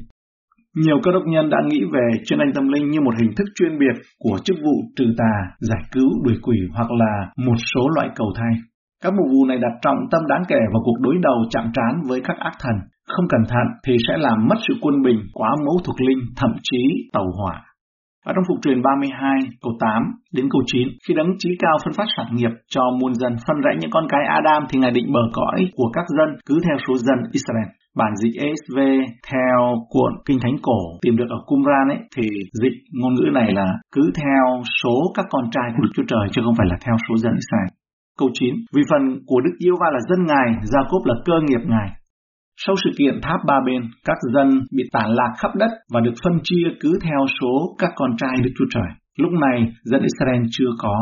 Nhiều 0.76 1.00
cơ 1.04 1.12
đốc 1.12 1.24
nhân 1.28 1.50
đã 1.50 1.58
nghĩ 1.68 1.82
về 1.94 2.06
chiến 2.24 2.40
tranh 2.40 2.52
tâm 2.56 2.68
linh 2.68 2.92
như 2.92 3.02
một 3.02 3.14
hình 3.20 3.32
thức 3.38 3.48
chuyên 3.56 3.80
biệt 3.80 3.96
của 4.20 4.38
chức 4.46 4.58
vụ 4.64 4.76
trừ 4.96 5.06
tà, 5.18 5.34
giải 5.60 5.84
cứu, 5.92 6.10
đuổi 6.26 6.36
quỷ 6.42 6.58
hoặc 6.74 6.92
là 6.92 7.32
một 7.46 7.56
số 7.74 7.90
loại 7.96 8.10
cầu 8.16 8.28
thai. 8.36 8.54
Các 9.04 9.14
mục 9.14 9.28
vụ 9.34 9.46
này 9.46 9.58
đặt 9.58 9.74
trọng 9.82 10.00
tâm 10.12 10.22
đáng 10.30 10.44
kể 10.48 10.60
vào 10.74 10.82
cuộc 10.86 11.00
đối 11.00 11.16
đầu 11.22 11.38
chạm 11.50 11.66
trán 11.76 12.02
với 12.08 12.22
các 12.24 12.38
ác 12.40 12.56
thần. 12.62 12.76
Không 13.08 13.28
cẩn 13.30 13.44
thận 13.50 13.68
thì 13.86 13.94
sẽ 14.08 14.14
làm 14.18 14.48
mất 14.50 14.56
sự 14.68 14.74
quân 14.82 15.02
bình, 15.06 15.20
quá 15.34 15.50
mẫu 15.66 15.78
thuộc 15.86 16.02
linh, 16.02 16.20
thậm 16.36 16.52
chí 16.64 16.82
tàu 17.14 17.28
hỏa. 17.38 17.56
Ở 18.26 18.34
trong 18.36 18.44
Phục 18.48 18.58
truyền 18.64 18.82
32, 18.82 19.40
câu 19.64 19.74
8 19.80 20.04
đến 20.36 20.46
câu 20.52 20.62
9, 20.66 20.88
khi 21.08 21.14
đấng 21.14 21.32
trí 21.40 21.50
cao 21.60 21.78
phân 21.84 21.94
phát 21.94 22.08
sản 22.18 22.28
nghiệp 22.36 22.54
cho 22.74 22.84
muôn 23.00 23.14
dân, 23.14 23.34
phân 23.48 23.58
rẽ 23.64 23.72
những 23.80 23.92
con 23.94 24.06
cái 24.10 24.22
Adam 24.40 24.64
thì 24.70 24.80
Ngài 24.80 24.92
định 24.92 25.14
bờ 25.14 25.24
cõi 25.34 25.58
của 25.78 25.90
các 25.94 26.06
dân 26.18 26.30
cứ 26.48 26.56
theo 26.66 26.78
số 26.88 26.98
dân 26.98 27.20
Israel. 27.38 27.70
Bản 27.96 28.14
dịch 28.22 28.36
ESV 28.46 28.80
theo 29.32 29.60
cuộn 29.90 30.14
Kinh 30.26 30.40
Thánh 30.44 30.58
Cổ 30.62 30.80
tìm 31.02 31.18
được 31.18 31.30
ở 31.30 31.40
Qumran 31.48 31.88
ấy 31.88 32.00
thì 32.16 32.28
dịch 32.62 32.78
ngôn 33.00 33.14
ngữ 33.14 33.26
này 33.34 33.54
là 33.54 33.68
cứ 33.96 34.12
theo 34.22 34.44
số 34.84 34.96
các 35.16 35.26
con 35.30 35.46
trai 35.52 35.68
của 35.72 35.82
Đức 35.84 35.92
Chúa 35.96 36.08
Trời 36.08 36.26
chứ 36.32 36.42
không 36.46 36.56
phải 36.58 36.68
là 36.70 36.78
theo 36.86 36.96
số 37.10 37.18
dân 37.18 37.34
Israel. 37.42 37.79
Câu 38.20 38.30
9. 38.34 38.56
Vì 38.76 38.82
phần 38.90 39.04
của 39.30 39.42
Đức 39.46 39.56
Yêu 39.66 39.76
Va 39.82 39.90
là 39.96 40.00
dân 40.10 40.22
Ngài, 40.30 40.48
Gia 40.72 40.82
Cốp 40.90 41.04
là 41.06 41.16
cơ 41.26 41.38
nghiệp 41.44 41.64
Ngài. 41.74 41.90
Sau 42.64 42.76
sự 42.84 42.90
kiện 43.00 43.16
tháp 43.24 43.40
ba 43.48 43.58
bên, 43.66 43.82
các 44.06 44.18
dân 44.34 44.48
bị 44.78 44.84
tản 44.94 45.10
lạc 45.18 45.32
khắp 45.40 45.52
đất 45.56 45.72
và 45.94 46.00
được 46.06 46.16
phân 46.24 46.36
chia 46.44 46.66
cứ 46.80 46.92
theo 47.04 47.22
số 47.42 47.76
các 47.78 47.92
con 47.96 48.12
trai 48.18 48.36
Đức 48.44 48.52
Chúa 48.58 48.70
Trời. 48.74 48.90
Lúc 49.18 49.32
này, 49.32 49.58
dân 49.84 50.02
Israel 50.10 50.44
chưa 50.52 50.72
có, 50.80 50.96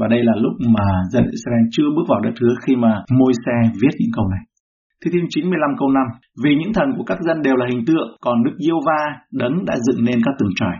và 0.00 0.06
đây 0.08 0.20
là 0.22 0.32
lúc 0.44 0.52
mà 0.74 0.88
dân 1.12 1.24
Israel 1.36 1.64
chưa 1.70 1.88
bước 1.96 2.06
vào 2.08 2.20
đất 2.20 2.34
hứa 2.40 2.54
khi 2.66 2.76
mà 2.76 2.92
môi 3.18 3.32
xe 3.44 3.56
viết 3.80 3.94
những 4.00 4.14
câu 4.16 4.28
này. 4.28 4.42
Thi 5.04 5.10
Thiên 5.12 5.26
95 5.30 5.70
câu 5.78 5.88
5 5.90 6.02
Vì 6.44 6.54
những 6.54 6.72
thần 6.72 6.88
của 6.96 7.04
các 7.04 7.18
dân 7.26 7.42
đều 7.42 7.56
là 7.56 7.66
hình 7.70 7.84
tượng, 7.86 8.08
còn 8.20 8.44
Đức 8.44 8.56
Diêu 8.66 8.78
Va 8.86 9.02
đấng 9.32 9.64
đã 9.64 9.74
dựng 9.86 10.04
nên 10.04 10.18
các 10.24 10.34
tường 10.38 10.52
trời. 10.60 10.76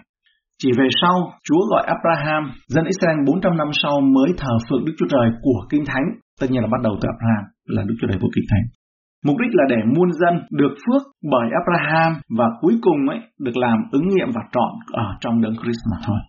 Chỉ 0.63 0.71
về 0.79 0.89
sau, 1.03 1.17
Chúa 1.47 1.63
gọi 1.71 1.83
Abraham, 1.97 2.43
dân 2.75 2.85
Israel 2.93 3.19
400 3.27 3.57
năm 3.57 3.71
sau 3.83 4.01
mới 4.01 4.31
thờ 4.41 4.55
phượng 4.67 4.85
Đức 4.87 4.95
Chúa 4.99 5.11
Trời 5.15 5.27
của 5.45 5.59
Kinh 5.71 5.85
Thánh. 5.87 6.07
Tất 6.41 6.47
nhiên 6.51 6.63
là 6.63 6.69
bắt 6.75 6.81
đầu 6.87 6.95
từ 7.01 7.07
Abraham, 7.15 7.45
là 7.75 7.83
Đức 7.89 7.95
Chúa 7.99 8.09
Trời 8.11 8.19
của 8.23 8.33
Kinh 8.35 8.49
Thánh. 8.51 8.65
Mục 9.27 9.37
đích 9.43 9.53
là 9.59 9.65
để 9.69 9.81
muôn 9.95 10.11
dân 10.21 10.35
được 10.61 10.75
phước 10.85 11.03
bởi 11.33 11.47
Abraham 11.61 12.13
và 12.39 12.47
cuối 12.61 12.75
cùng 12.83 13.01
ấy 13.09 13.21
được 13.45 13.57
làm 13.57 13.79
ứng 13.93 14.09
nghiệm 14.09 14.31
và 14.37 14.43
trọn 14.55 14.73
ở 14.93 15.09
trong 15.21 15.41
đấng 15.43 15.57
Christ 15.61 15.83
mà 15.91 15.99
thôi. 16.07 16.21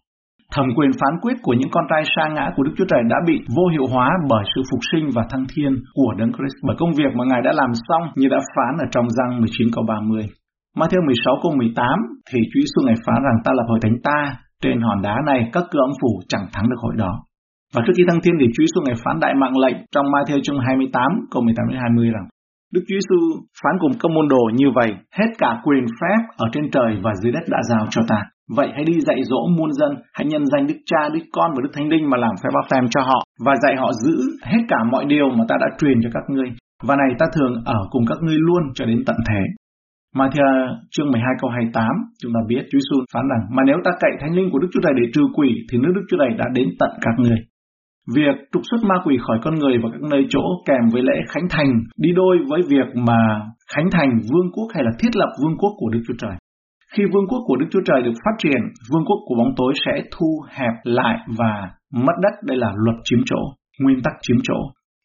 Thẩm 0.55 0.65
quyền 0.75 0.91
phán 0.99 1.13
quyết 1.21 1.37
của 1.41 1.53
những 1.53 1.69
con 1.71 1.85
trai 1.89 2.03
sa 2.15 2.29
ngã 2.29 2.51
của 2.55 2.63
Đức 2.63 2.73
Chúa 2.77 2.89
Trời 2.89 3.01
đã 3.09 3.17
bị 3.27 3.35
vô 3.55 3.67
hiệu 3.73 3.85
hóa 3.93 4.09
bởi 4.29 4.43
sự 4.55 4.61
phục 4.71 4.79
sinh 4.91 5.09
và 5.15 5.23
thăng 5.29 5.45
thiên 5.55 5.71
của 5.93 6.13
đấng 6.17 6.31
Christ 6.33 6.55
bởi 6.67 6.75
công 6.79 6.93
việc 6.99 7.11
mà 7.15 7.23
Ngài 7.27 7.41
đã 7.41 7.51
làm 7.53 7.71
xong 7.87 8.03
như 8.15 8.27
đã 8.29 8.39
phán 8.55 8.73
ở 8.79 8.85
trong 8.91 9.07
răng 9.09 9.39
19 9.41 9.67
câu 9.75 9.83
30. 9.87 10.21
Matthew 10.79 11.01
16 11.05 11.39
câu 11.43 11.51
18 11.57 11.87
thì 12.29 12.39
Chúa 12.49 12.61
Giêsu 12.63 12.79
ngài 12.85 12.97
phán 13.05 13.19
rằng 13.27 13.37
ta 13.45 13.51
lập 13.57 13.65
hội 13.69 13.79
thánh 13.81 13.97
ta, 14.07 14.19
trên 14.63 14.81
hòn 14.85 15.01
đá 15.01 15.15
này 15.25 15.39
các 15.53 15.63
cửa 15.71 15.83
âm 15.87 15.93
phủ 16.01 16.11
chẳng 16.31 16.45
thắng 16.53 16.69
được 16.69 16.79
hội 16.83 16.95
đó. 17.03 17.13
Và 17.73 17.81
trước 17.85 17.93
khi 17.97 18.03
thăng 18.07 18.21
thiên 18.23 18.35
thì 18.39 18.47
Chúa 18.53 18.63
Giêsu 18.63 18.79
ngài 18.85 18.97
phán 19.03 19.15
đại 19.23 19.33
mạng 19.41 19.57
lệnh 19.63 19.77
trong 19.93 20.05
Matthew 20.13 20.39
chương 20.43 20.59
28 20.59 21.01
câu 21.31 21.41
18 21.43 21.67
đến 21.69 21.79
20 21.81 22.09
rằng 22.15 22.27
Đức 22.73 22.83
Chúa 22.87 22.97
Giêsu 22.99 23.19
phán 23.61 23.75
cùng 23.81 23.93
các 24.01 24.09
môn 24.15 24.27
đồ 24.33 24.43
như 24.59 24.67
vậy, 24.75 24.91
hết 25.17 25.29
cả 25.37 25.51
quyền 25.63 25.85
phép 25.99 26.19
ở 26.37 26.47
trên 26.53 26.65
trời 26.71 26.91
và 27.03 27.11
dưới 27.21 27.31
đất 27.31 27.45
đã 27.53 27.59
giao 27.69 27.83
cho 27.89 28.01
ta. 28.07 28.19
Vậy 28.57 28.69
hãy 28.75 28.83
đi 28.83 28.95
dạy 29.07 29.19
dỗ 29.23 29.41
muôn 29.57 29.71
dân, 29.73 29.91
hãy 30.13 30.25
nhân 30.25 30.45
danh 30.45 30.67
Đức 30.67 30.79
Cha, 30.85 31.09
Đức 31.13 31.25
Con 31.31 31.51
và 31.55 31.59
Đức 31.63 31.69
Thánh 31.73 31.89
Linh 31.89 32.09
mà 32.09 32.17
làm 32.17 32.35
phép 32.43 32.49
báp 32.55 32.65
tem 32.71 32.85
cho 32.89 33.01
họ 33.01 33.19
và 33.45 33.53
dạy 33.63 33.75
họ 33.75 33.91
giữ 34.03 34.15
hết 34.43 34.61
cả 34.67 34.77
mọi 34.91 35.05
điều 35.05 35.29
mà 35.37 35.43
ta 35.49 35.55
đã 35.59 35.67
truyền 35.79 35.97
cho 36.03 36.09
các 36.13 36.23
ngươi. 36.29 36.49
Và 36.87 36.95
này 36.95 37.09
ta 37.19 37.25
thường 37.35 37.53
ở 37.65 37.79
cùng 37.91 38.05
các 38.07 38.17
ngươi 38.21 38.37
luôn 38.37 38.63
cho 38.75 38.85
đến 38.85 39.03
tận 39.05 39.15
thế. 39.29 39.41
Matthew 40.15 40.45
chương 40.91 41.11
12 41.11 41.29
câu 41.41 41.49
28, 41.49 41.85
chúng 42.21 42.33
ta 42.33 42.39
biết 42.47 42.63
Chúa 42.69 42.79
Giêsu 42.79 42.95
phán 43.13 43.25
rằng, 43.31 43.43
mà 43.55 43.63
nếu 43.65 43.77
ta 43.85 43.91
cậy 43.99 44.11
thánh 44.19 44.35
linh 44.35 44.49
của 44.51 44.59
Đức 44.59 44.67
Chúa 44.73 44.83
Trời 44.83 44.93
để 44.99 45.05
trừ 45.13 45.23
quỷ, 45.37 45.49
thì 45.71 45.77
nước 45.77 45.91
Đức 45.95 46.05
Chúa 46.09 46.17
Trời 46.17 46.29
đã 46.37 46.45
đến 46.53 46.67
tận 46.79 46.89
các 47.01 47.15
người. 47.17 47.39
Việc 48.15 48.35
trục 48.51 48.63
xuất 48.69 48.81
ma 48.89 48.95
quỷ 49.05 49.17
khỏi 49.25 49.37
con 49.43 49.55
người 49.59 49.75
và 49.83 49.89
các 49.93 50.01
nơi 50.11 50.25
chỗ 50.29 50.43
kèm 50.67 50.83
với 50.93 51.01
lễ 51.01 51.17
khánh 51.27 51.47
thành 51.49 51.71
đi 51.97 52.11
đôi 52.15 52.37
với 52.49 52.61
việc 52.71 52.87
mà 53.07 53.21
khánh 53.75 53.87
thành 53.91 54.11
vương 54.29 54.51
quốc 54.55 54.67
hay 54.73 54.83
là 54.83 54.91
thiết 54.99 55.13
lập 55.13 55.29
vương 55.41 55.57
quốc 55.57 55.73
của 55.77 55.89
Đức 55.89 56.01
Chúa 56.07 56.17
Trời. 56.21 56.35
Khi 56.93 57.03
vương 57.13 57.27
quốc 57.29 57.41
của 57.47 57.55
Đức 57.55 57.65
Chúa 57.71 57.85
Trời 57.85 58.01
được 58.03 58.17
phát 58.25 58.35
triển, 58.37 58.61
vương 58.91 59.05
quốc 59.05 59.19
của 59.27 59.35
bóng 59.35 59.53
tối 59.57 59.73
sẽ 59.85 60.03
thu 60.11 60.41
hẹp 60.49 60.75
lại 60.83 61.17
và 61.37 61.53
mất 61.93 62.17
đất. 62.21 62.33
Đây 62.47 62.57
là 62.57 62.71
luật 62.85 62.97
chiếm 63.03 63.19
chỗ, 63.25 63.41
nguyên 63.79 64.01
tắc 64.03 64.13
chiếm 64.21 64.37
chỗ. 64.43 64.59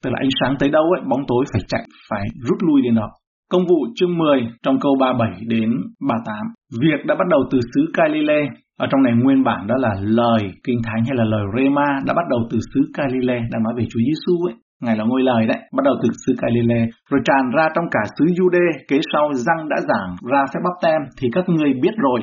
Tức 0.04 0.11
là 0.11 0.18
ánh 0.20 0.34
sáng 0.40 0.54
tới 0.58 0.68
đâu 0.68 0.84
ấy, 0.99 1.02
bóng 1.11 1.23
tối 1.28 1.44
phải 1.52 1.62
chạy, 1.68 1.84
phải 2.11 2.25
rút 2.49 2.58
lui 2.62 2.82
đến 2.82 2.94
đó. 2.94 3.11
Công 3.54 3.66
vụ 3.70 3.80
chương 3.96 4.18
10 4.18 4.40
trong 4.62 4.76
câu 4.80 4.92
37 5.00 5.44
đến 5.54 5.70
38. 6.08 6.37
Việc 6.82 7.00
đã 7.08 7.14
bắt 7.20 7.28
đầu 7.30 7.40
từ 7.50 7.58
xứ 7.70 7.80
Galilee. 7.96 8.44
Ở 8.78 8.87
trong 8.90 9.02
này 9.02 9.12
nguyên 9.16 9.44
bản 9.44 9.66
đó 9.66 9.76
là 9.78 9.92
lời 10.00 10.42
kinh 10.64 10.80
thánh 10.87 11.02
hay 11.08 11.16
là 11.20 11.25
lời 11.25 11.44
Rema 11.56 11.88
đã 12.06 12.12
bắt 12.18 12.26
đầu 12.30 12.40
từ 12.50 12.58
xứ 12.70 12.80
Galilee 12.96 13.42
đang 13.52 13.62
nói 13.62 13.75
về 13.78 13.84
Chúa 13.90 14.02
Giêsu 14.06 14.34
ấy. 14.50 14.54
Ngài 14.82 14.96
là 14.96 15.04
ngôi 15.04 15.23
lời 15.23 15.46
đấy, 15.46 15.61
bắt 15.76 15.82
đầu 15.84 15.94
từ 16.02 16.08
xứ 16.26 16.32
Galilee, 16.42 16.87
rồi 17.11 17.20
tràn 17.25 17.44
ra 17.56 17.66
trong 17.75 17.84
cả 17.90 18.02
xứ 18.16 18.25
Jude, 18.37 18.66
kế 18.88 18.99
sau 19.12 19.25
răng 19.46 19.68
đã 19.68 19.76
giảng 19.88 20.11
ra 20.32 20.42
phép 20.50 20.61
bắp 20.64 20.76
tem, 20.82 21.00
thì 21.18 21.28
các 21.32 21.44
người 21.49 21.73
biết 21.82 21.94
rồi. 21.96 22.20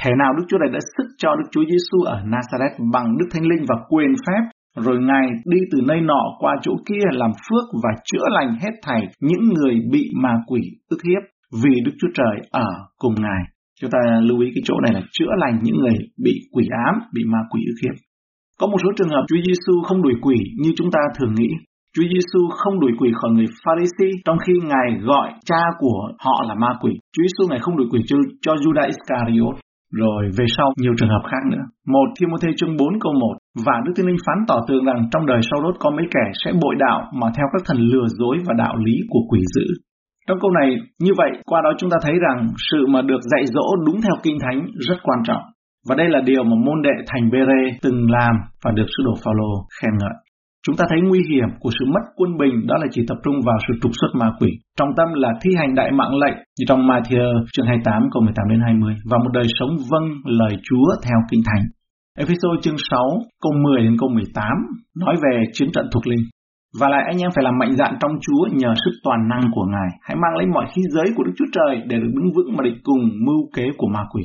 Thế 0.00 0.10
nào 0.18 0.30
Đức 0.36 0.44
Chúa 0.48 0.58
này 0.58 0.70
đã 0.72 0.80
sức 0.96 1.06
cho 1.18 1.30
Đức 1.38 1.48
Chúa 1.52 1.64
Giêsu 1.70 1.98
ở 2.14 2.16
Nazareth 2.32 2.76
bằng 2.92 3.06
Đức 3.18 3.28
Thánh 3.32 3.46
Linh 3.50 3.64
và 3.68 3.76
quyền 3.88 4.12
phép, 4.24 4.42
rồi 4.84 4.98
Ngài 5.08 5.26
đi 5.44 5.58
từ 5.72 5.78
nơi 5.86 6.00
nọ 6.00 6.22
qua 6.38 6.56
chỗ 6.62 6.72
kia 6.86 7.04
làm 7.12 7.30
phước 7.30 7.64
và 7.82 7.90
chữa 8.04 8.26
lành 8.30 8.56
hết 8.62 8.74
thảy 8.82 9.02
những 9.20 9.48
người 9.54 9.74
bị 9.90 10.04
ma 10.22 10.34
quỷ 10.46 10.60
ức 10.88 10.98
hiếp, 11.08 11.22
vì 11.62 11.80
Đức 11.84 11.92
Chúa 12.00 12.08
Trời 12.14 12.36
ở 12.50 12.68
cùng 12.98 13.14
Ngài. 13.14 13.42
Chúng 13.80 13.90
ta 13.90 13.98
lưu 14.22 14.40
ý 14.40 14.48
cái 14.54 14.62
chỗ 14.64 14.74
này 14.80 14.92
là 14.94 15.02
chữa 15.12 15.32
lành 15.36 15.58
những 15.62 15.76
người 15.76 15.96
bị 16.24 16.34
quỷ 16.52 16.64
ám, 16.86 17.00
bị 17.14 17.22
ma 17.32 17.38
quỷ 17.50 17.60
ức 17.72 17.78
hiếp. 17.82 17.96
Có 18.60 18.66
một 18.66 18.78
số 18.84 18.90
trường 18.96 19.08
hợp 19.08 19.24
Chúa 19.28 19.42
Giêsu 19.46 19.82
không 19.82 20.02
đuổi 20.02 20.14
quỷ 20.22 20.36
như 20.62 20.70
chúng 20.76 20.90
ta 20.90 21.00
thường 21.18 21.34
nghĩ. 21.34 21.48
Chúa 21.94 22.02
Giêsu 22.12 22.40
không 22.50 22.80
đuổi 22.80 22.92
quỷ 22.98 23.10
khỏi 23.14 23.30
người 23.30 23.46
Pharisee 23.64 24.20
trong 24.24 24.38
khi 24.46 24.52
Ngài 24.70 25.00
gọi 25.02 25.28
cha 25.44 25.62
của 25.78 26.00
họ 26.18 26.44
là 26.48 26.54
ma 26.54 26.68
quỷ. 26.80 26.92
Chúa 27.12 27.22
Giêsu 27.22 27.50
Ngài 27.50 27.60
không 27.60 27.76
đuổi 27.76 27.86
quỷ 27.90 28.00
cho, 28.06 28.16
cho 28.42 28.54
Judas 28.54 28.86
Iscariot. 28.86 29.56
Rồi 29.92 30.22
về 30.38 30.44
sau 30.56 30.72
nhiều 30.76 30.92
trường 30.98 31.08
hợp 31.08 31.24
khác 31.30 31.42
nữa. 31.50 31.64
Một 31.86 32.08
Timothy 32.20 32.48
chương 32.56 32.76
4 32.76 33.00
câu 33.00 33.12
1 33.12 33.36
Và 33.66 33.72
Đức 33.84 33.92
Thiên 33.96 34.06
Linh 34.06 34.22
phán 34.26 34.38
tỏ 34.48 34.60
tường 34.68 34.84
rằng 34.84 35.08
trong 35.12 35.26
đời 35.26 35.40
sau 35.50 35.62
đốt 35.62 35.74
có 35.80 35.90
mấy 35.90 36.06
kẻ 36.14 36.24
sẽ 36.44 36.52
bội 36.62 36.74
đạo 36.78 37.00
mà 37.12 37.26
theo 37.36 37.46
các 37.52 37.62
thần 37.66 37.78
lừa 37.78 38.06
dối 38.18 38.36
và 38.46 38.54
đạo 38.58 38.76
lý 38.76 38.94
của 39.08 39.20
quỷ 39.30 39.40
dữ. 39.54 39.66
Trong 40.28 40.38
câu 40.40 40.50
này, 40.50 40.76
như 40.98 41.12
vậy, 41.16 41.30
qua 41.46 41.60
đó 41.64 41.70
chúng 41.78 41.90
ta 41.90 41.96
thấy 42.02 42.14
rằng 42.28 42.48
sự 42.70 42.86
mà 42.86 43.02
được 43.02 43.20
dạy 43.22 43.46
dỗ 43.46 43.76
đúng 43.86 44.00
theo 44.02 44.16
Kinh 44.22 44.38
Thánh 44.40 44.66
rất 44.88 44.98
quan 45.02 45.18
trọng. 45.24 45.42
Và 45.88 45.94
đây 45.94 46.08
là 46.08 46.20
điều 46.20 46.44
mà 46.44 46.56
môn 46.66 46.82
đệ 46.82 47.04
thành 47.06 47.30
Bê-rê 47.30 47.62
từng 47.82 48.10
làm 48.10 48.34
và 48.64 48.70
được 48.70 48.86
sứ 48.86 49.02
đồ 49.04 49.14
Phaolô 49.24 49.66
khen 49.80 49.90
ngợi. 50.00 50.29
Chúng 50.66 50.76
ta 50.76 50.84
thấy 50.88 51.00
nguy 51.02 51.20
hiểm 51.30 51.48
của 51.60 51.70
sự 51.78 51.84
mất 51.94 52.04
quân 52.16 52.30
bình 52.40 52.66
đó 52.68 52.74
là 52.80 52.86
chỉ 52.90 53.02
tập 53.08 53.18
trung 53.24 53.36
vào 53.46 53.58
sự 53.68 53.72
trục 53.82 53.92
xuất 54.00 54.10
ma 54.20 54.28
quỷ. 54.38 54.50
Trọng 54.78 54.94
tâm 54.96 55.08
là 55.14 55.30
thi 55.42 55.50
hành 55.58 55.74
đại 55.74 55.90
mạng 55.92 56.14
lệnh, 56.22 56.36
như 56.56 56.64
trong 56.68 56.80
Matthew 56.88 57.44
chương 57.52 57.66
28 57.66 58.02
câu 58.12 58.22
18 58.22 58.48
đến 58.50 58.60
20 58.60 58.94
và 59.10 59.18
một 59.18 59.30
đời 59.32 59.46
sống 59.58 59.70
vâng 59.90 60.06
lời 60.24 60.52
Chúa 60.68 60.86
theo 61.04 61.18
kinh 61.30 61.42
thánh. 61.46 61.64
Ephesos 62.18 62.62
chương 62.62 62.80
6 62.90 63.08
câu 63.42 63.52
10 63.64 63.82
đến 63.82 63.96
câu 64.00 64.08
18 64.08 64.52
nói 64.96 65.14
về 65.22 65.42
chiến 65.52 65.68
trận 65.74 65.86
thuộc 65.92 66.06
linh. 66.06 66.24
Và 66.80 66.88
lại 66.88 67.02
anh 67.06 67.18
em 67.18 67.30
phải 67.34 67.44
làm 67.44 67.58
mạnh 67.58 67.76
dạn 67.76 67.94
trong 68.00 68.12
Chúa 68.24 68.44
nhờ 68.52 68.74
sức 68.84 68.94
toàn 69.04 69.28
năng 69.28 69.50
của 69.54 69.64
Ngài. 69.72 69.90
Hãy 70.02 70.16
mang 70.22 70.36
lấy 70.36 70.46
mọi 70.46 70.66
khí 70.72 70.82
giới 70.90 71.06
của 71.16 71.24
Đức 71.24 71.32
Chúa 71.38 71.50
Trời 71.52 71.82
để 71.86 71.96
được 71.96 72.12
đứng 72.16 72.32
vững 72.34 72.56
mà 72.56 72.62
địch 72.64 72.78
cùng 72.82 73.00
mưu 73.26 73.40
kế 73.56 73.66
của 73.76 73.88
ma 73.94 74.00
quỷ. 74.12 74.22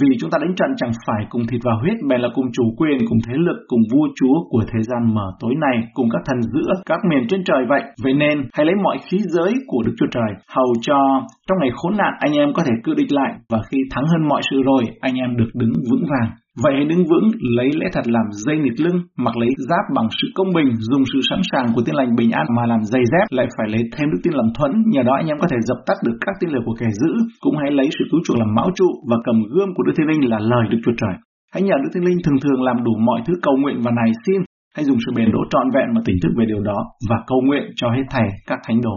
Vì 0.00 0.08
chúng 0.20 0.30
ta 0.30 0.38
đánh 0.38 0.54
trận 0.56 0.70
chẳng 0.76 0.92
phải 1.06 1.22
cùng 1.30 1.46
thịt 1.46 1.60
và 1.64 1.72
huyết, 1.80 1.96
bèn 2.08 2.20
là 2.20 2.28
cùng 2.34 2.46
chủ 2.52 2.64
quyền, 2.78 2.98
cùng 3.08 3.18
thế 3.26 3.34
lực, 3.46 3.58
cùng 3.68 3.80
vua 3.92 4.06
chúa 4.18 4.36
của 4.50 4.62
thế 4.72 4.80
gian 4.82 5.14
mở 5.14 5.26
tối 5.40 5.54
này, 5.60 5.76
cùng 5.94 6.08
các 6.12 6.22
thần 6.26 6.42
giữa 6.42 6.70
các 6.86 7.00
miền 7.10 7.26
trên 7.28 7.44
trời 7.44 7.62
vậy. 7.68 7.82
Vậy 8.02 8.14
nên, 8.14 8.36
hãy 8.52 8.66
lấy 8.66 8.74
mọi 8.84 8.98
khí 9.06 9.18
giới 9.34 9.52
của 9.66 9.82
Đức 9.86 9.94
Chúa 9.98 10.10
Trời, 10.10 10.30
hầu 10.56 10.70
cho 10.80 10.98
trong 11.46 11.58
ngày 11.60 11.70
khốn 11.74 11.96
nạn 11.96 12.12
anh 12.20 12.32
em 12.32 12.52
có 12.52 12.62
thể 12.66 12.72
cự 12.84 12.94
địch 12.94 13.12
lại, 13.12 13.32
và 13.50 13.58
khi 13.68 13.78
thắng 13.90 14.04
hơn 14.06 14.28
mọi 14.28 14.42
sự 14.50 14.62
rồi, 14.62 14.82
anh 15.00 15.14
em 15.14 15.36
được 15.36 15.50
đứng 15.54 15.72
vững 15.90 16.04
vàng. 16.10 16.30
Vậy 16.62 16.72
hãy 16.76 16.86
đứng 16.90 17.04
vững, 17.10 17.26
lấy 17.56 17.68
lẽ 17.80 17.86
thật 17.92 18.06
làm 18.16 18.26
dây 18.44 18.56
nịt 18.58 18.76
lưng, 18.84 18.98
mặc 19.24 19.34
lấy 19.36 19.50
giáp 19.68 19.84
bằng 19.96 20.08
sự 20.18 20.26
công 20.34 20.50
bình, 20.56 20.68
dùng 20.90 21.04
sự 21.12 21.18
sẵn 21.30 21.40
sàng 21.50 21.66
của 21.74 21.82
tiên 21.84 21.94
lành 21.94 22.16
bình 22.18 22.30
an 22.30 22.46
mà 22.56 22.62
làm 22.66 22.82
dây 22.92 23.02
dép, 23.12 23.26
lại 23.30 23.46
phải 23.56 23.68
lấy 23.74 23.82
thêm 23.92 24.06
đức 24.12 24.20
tin 24.22 24.32
làm 24.32 24.48
thuẫn, 24.56 24.72
nhờ 24.92 25.02
đó 25.02 25.14
anh 25.20 25.26
em 25.32 25.38
có 25.40 25.46
thể 25.50 25.58
dập 25.68 25.78
tắt 25.86 25.96
được 26.04 26.16
các 26.24 26.34
tin 26.40 26.50
lửa 26.50 26.62
của 26.66 26.76
kẻ 26.80 26.88
dữ, 27.00 27.12
cũng 27.40 27.56
hãy 27.60 27.70
lấy 27.78 27.88
sự 27.98 28.04
cứu 28.10 28.20
chuộc 28.24 28.36
làm 28.38 28.54
mão 28.54 28.68
trụ 28.78 28.88
và 29.10 29.16
cầm 29.24 29.36
gươm 29.52 29.68
của 29.74 29.82
Đức 29.82 29.92
Thiên 29.96 30.08
Linh 30.10 30.30
là 30.30 30.38
lời 30.38 30.64
Đức 30.70 30.80
Chúa 30.84 30.96
Trời. 31.00 31.14
Hãy 31.52 31.62
nhờ 31.62 31.76
Đức 31.82 31.90
Thiên 31.94 32.04
Linh 32.08 32.18
thường 32.24 32.40
thường 32.42 32.60
làm 32.62 32.84
đủ 32.84 32.92
mọi 33.08 33.20
thứ 33.26 33.34
cầu 33.42 33.54
nguyện 33.56 33.78
và 33.84 33.90
này 34.00 34.10
xin, 34.26 34.40
hãy 34.76 34.84
dùng 34.84 34.98
sự 35.06 35.12
bền 35.16 35.28
đỗ 35.32 35.40
trọn 35.50 35.66
vẹn 35.74 35.88
mà 35.94 36.00
tỉnh 36.04 36.16
thức 36.22 36.32
về 36.38 36.44
điều 36.46 36.60
đó 36.60 36.78
và 37.08 37.16
cầu 37.26 37.40
nguyện 37.46 37.64
cho 37.76 37.90
hết 37.90 38.06
thầy 38.10 38.28
các 38.46 38.58
thánh 38.66 38.80
đồ. 38.86 38.96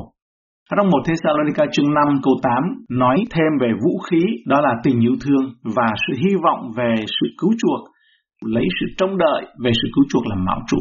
Ở 0.71 0.75
trong 0.77 0.89
1 0.89 0.97
Thessalonica 1.05 1.65
chương 1.71 1.93
5 1.93 2.07
câu 2.23 2.33
8 2.43 2.63
nói 2.89 3.17
thêm 3.33 3.51
về 3.61 3.71
vũ 3.83 3.93
khí 4.07 4.21
đó 4.45 4.61
là 4.61 4.73
tình 4.83 4.99
yêu 4.99 5.15
thương 5.23 5.45
và 5.75 5.87
sự 6.07 6.13
hy 6.23 6.35
vọng 6.43 6.61
về 6.77 6.95
sự 6.97 7.27
cứu 7.39 7.51
chuộc, 7.61 7.81
lấy 8.45 8.65
sự 8.79 8.85
trông 8.97 9.17
đợi 9.17 9.41
về 9.63 9.71
sự 9.81 9.87
cứu 9.95 10.05
chuộc 10.09 10.27
làm 10.27 10.45
mạo 10.45 10.59
trụ. 10.67 10.77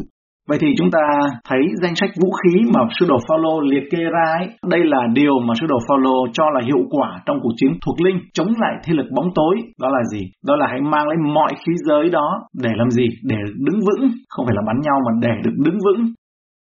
Vậy 0.49 0.57
thì 0.61 0.67
chúng 0.77 0.91
ta 0.91 1.05
thấy 1.49 1.59
danh 1.81 1.95
sách 1.95 2.09
vũ 2.21 2.29
khí 2.31 2.59
mà 2.73 2.81
sư 2.99 3.05
đồ 3.09 3.17
Phaolô 3.27 3.59
liệt 3.59 3.83
kê 3.91 3.97
ra 3.97 4.25
ấy, 4.39 4.47
đây 4.67 4.81
là 4.83 5.01
điều 5.13 5.39
mà 5.47 5.53
sư 5.59 5.65
đồ 5.69 5.77
Phaolô 5.87 6.27
cho 6.33 6.43
là 6.53 6.61
hiệu 6.65 6.83
quả 6.89 7.09
trong 7.25 7.37
cuộc 7.41 7.53
chiến 7.57 7.71
thuộc 7.85 8.01
linh 8.05 8.19
chống 8.33 8.51
lại 8.61 8.73
thế 8.83 8.93
lực 8.93 9.07
bóng 9.15 9.29
tối. 9.35 9.55
Đó 9.81 9.89
là 9.89 10.03
gì? 10.11 10.21
Đó 10.47 10.55
là 10.55 10.67
hãy 10.69 10.81
mang 10.81 11.07
lấy 11.07 11.17
mọi 11.33 11.51
khí 11.53 11.73
giới 11.87 12.09
đó 12.09 12.27
để 12.63 12.69
làm 12.75 12.89
gì? 12.89 13.05
Để 13.23 13.37
đứng 13.65 13.79
vững, 13.87 14.11
không 14.29 14.45
phải 14.45 14.55
là 14.55 14.61
bắn 14.67 14.75
nhau 14.81 14.97
mà 15.05 15.11
để 15.21 15.33
được 15.43 15.55
đứng 15.65 15.77
vững. 15.85 16.05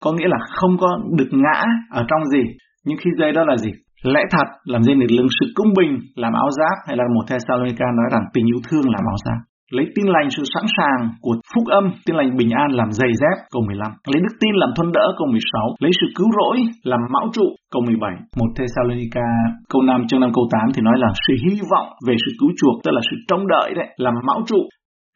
Có 0.03 0.13
nghĩa 0.13 0.27
là 0.27 0.38
không 0.49 0.77
có 0.77 0.88
được 1.17 1.29
ngã 1.31 1.63
ở 1.91 2.05
trong 2.10 2.25
gì? 2.25 2.43
Nhưng 2.86 2.98
khi 3.02 3.10
dây 3.20 3.32
đó 3.32 3.44
là 3.46 3.58
gì? 3.58 3.72
Lẽ 4.04 4.22
thật 4.32 4.48
làm 4.65 4.84
dây 4.84 4.96
nịt 4.96 5.12
lưng 5.12 5.28
sự 5.39 5.46
công 5.56 5.72
bình 5.78 5.91
làm 6.15 6.34
áo 6.34 6.50
giáp 6.58 6.78
hay 6.88 6.98
là 6.98 7.04
một 7.15 7.24
Thessalonica 7.28 7.86
nói 7.98 8.08
rằng 8.12 8.24
tình 8.34 8.46
yêu 8.46 8.60
thương 8.67 8.86
làm 8.96 9.04
áo 9.13 9.17
giáp. 9.26 9.39
Lấy 9.76 9.86
tin 9.96 10.08
lành 10.15 10.30
sự 10.36 10.44
sẵn 10.54 10.65
sàng 10.78 11.02
của 11.22 11.36
phúc 11.54 11.65
âm, 11.80 11.86
tin 12.06 12.15
lành 12.15 12.38
bình 12.38 12.52
an 12.63 12.70
làm 12.80 12.89
giày 12.91 13.12
dép, 13.22 13.36
câu 13.54 13.62
15. 13.67 13.91
Lấy 14.12 14.22
đức 14.26 14.36
tin 14.41 14.54
làm 14.62 14.70
thuần 14.76 14.91
đỡ, 14.91 15.06
câu 15.17 15.28
16. 15.28 15.76
Lấy 15.84 15.91
sự 16.00 16.08
cứu 16.17 16.28
rỗi 16.38 16.58
làm 16.84 17.00
mão 17.13 17.26
trụ, 17.34 17.48
câu 17.74 17.82
17. 17.86 18.12
Một 18.39 18.50
Thessalonica 18.58 19.28
câu 19.72 19.82
5 19.82 20.08
chương 20.08 20.20
5 20.20 20.32
câu 20.34 20.46
8 20.52 20.62
thì 20.74 20.82
nói 20.82 20.98
là 21.04 21.10
sự 21.28 21.34
hy 21.46 21.56
vọng 21.72 21.88
về 22.08 22.15
sự 22.24 22.32
cứu 22.39 22.50
chuộc, 22.60 22.76
tức 22.84 22.91
là 22.98 23.02
sự 23.10 23.15
trông 23.28 23.48
đợi 23.48 23.70
đấy, 23.76 23.88
làm 23.98 24.13
mão 24.28 24.39
trụ. 24.48 24.62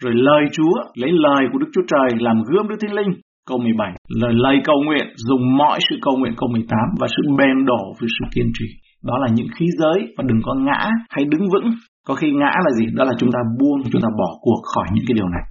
Rồi 0.03 0.13
lời 0.15 0.43
Chúa, 0.55 0.75
lấy 1.01 1.11
lời 1.25 1.43
của 1.51 1.59
Đức 1.59 1.69
Chúa 1.73 1.85
Trời 1.91 2.09
làm 2.19 2.37
gươm 2.49 2.67
Đức 2.67 2.75
Thiên 2.81 2.93
Linh, 2.93 3.11
Câu 3.49 3.57
17 3.57 3.91
Lời 4.21 4.33
lời 4.33 4.55
cầu 4.63 4.75
nguyện, 4.85 5.07
dùng 5.15 5.57
mọi 5.57 5.79
sự 5.89 5.95
cầu 6.01 6.17
nguyện 6.17 6.33
câu 6.37 6.49
18 6.49 6.79
và 6.99 7.07
sự 7.07 7.21
bền 7.37 7.65
đổ 7.65 7.83
với 7.99 8.09
sự 8.19 8.25
kiên 8.35 8.51
trì. 8.59 8.65
Đó 9.03 9.17
là 9.17 9.27
những 9.33 9.47
khí 9.55 9.65
giới 9.79 10.13
và 10.17 10.23
đừng 10.27 10.39
có 10.43 10.53
ngã 10.53 10.89
hay 11.09 11.25
đứng 11.25 11.49
vững. 11.53 11.69
Có 12.07 12.13
khi 12.15 12.31
ngã 12.31 12.51
là 12.65 12.71
gì? 12.77 12.85
Đó 12.93 13.03
là 13.05 13.11
chúng 13.19 13.31
ta 13.31 13.39
buông, 13.59 13.79
chúng 13.91 14.01
ta 14.01 14.09
bỏ 14.19 14.29
cuộc 14.41 14.61
khỏi 14.75 14.87
những 14.93 15.05
cái 15.07 15.15
điều 15.15 15.29
này. 15.29 15.41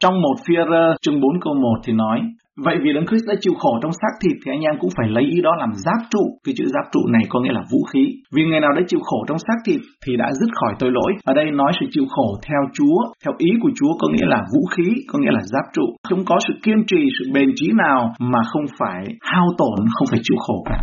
Trong 0.00 0.14
một 0.22 0.34
phi 0.46 0.54
chương 1.02 1.20
4 1.20 1.40
câu 1.40 1.54
1 1.54 1.60
thì 1.84 1.92
nói 1.92 2.20
Vậy 2.64 2.76
vì 2.82 2.90
Đấng 2.92 3.06
Christ 3.06 3.24
đã 3.30 3.34
chịu 3.40 3.54
khổ 3.62 3.72
trong 3.82 3.92
xác 4.00 4.12
thịt 4.20 4.36
thì 4.42 4.48
anh 4.54 4.62
em 4.68 4.74
cũng 4.80 4.90
phải 4.96 5.08
lấy 5.08 5.24
ý 5.36 5.38
đó 5.46 5.52
làm 5.62 5.72
giáp 5.84 6.00
trụ. 6.12 6.24
Cái 6.44 6.54
chữ 6.58 6.64
giáp 6.74 6.84
trụ 6.92 7.00
này 7.14 7.24
có 7.28 7.40
nghĩa 7.40 7.54
là 7.58 7.62
vũ 7.72 7.80
khí. 7.90 8.02
Vì 8.34 8.42
người 8.44 8.60
nào 8.60 8.72
đã 8.76 8.82
chịu 8.88 9.00
khổ 9.08 9.18
trong 9.28 9.38
xác 9.46 9.58
thịt 9.66 9.80
thì 10.02 10.16
đã 10.16 10.28
dứt 10.38 10.50
khỏi 10.58 10.72
tội 10.78 10.90
lỗi. 10.90 11.10
Ở 11.24 11.34
đây 11.34 11.50
nói 11.50 11.72
sự 11.80 11.86
chịu 11.90 12.06
khổ 12.14 12.28
theo 12.46 12.62
Chúa, 12.76 12.98
theo 13.24 13.34
ý 13.38 13.50
của 13.62 13.70
Chúa 13.78 13.92
có 14.00 14.06
nghĩa 14.12 14.26
là 14.34 14.40
vũ 14.52 14.62
khí, 14.74 14.86
có 15.10 15.18
nghĩa 15.18 15.34
là 15.36 15.42
giáp 15.52 15.64
trụ. 15.74 15.86
Không 16.08 16.22
có 16.24 16.36
sự 16.46 16.54
kiên 16.64 16.80
trì, 16.86 17.00
sự 17.18 17.24
bền 17.34 17.48
trí 17.54 17.66
nào 17.84 18.12
mà 18.18 18.40
không 18.52 18.66
phải 18.78 19.04
hao 19.20 19.46
tổn, 19.58 19.78
không 19.94 20.08
phải 20.10 20.20
chịu 20.22 20.38
khổ 20.46 20.64
cả. 20.70 20.78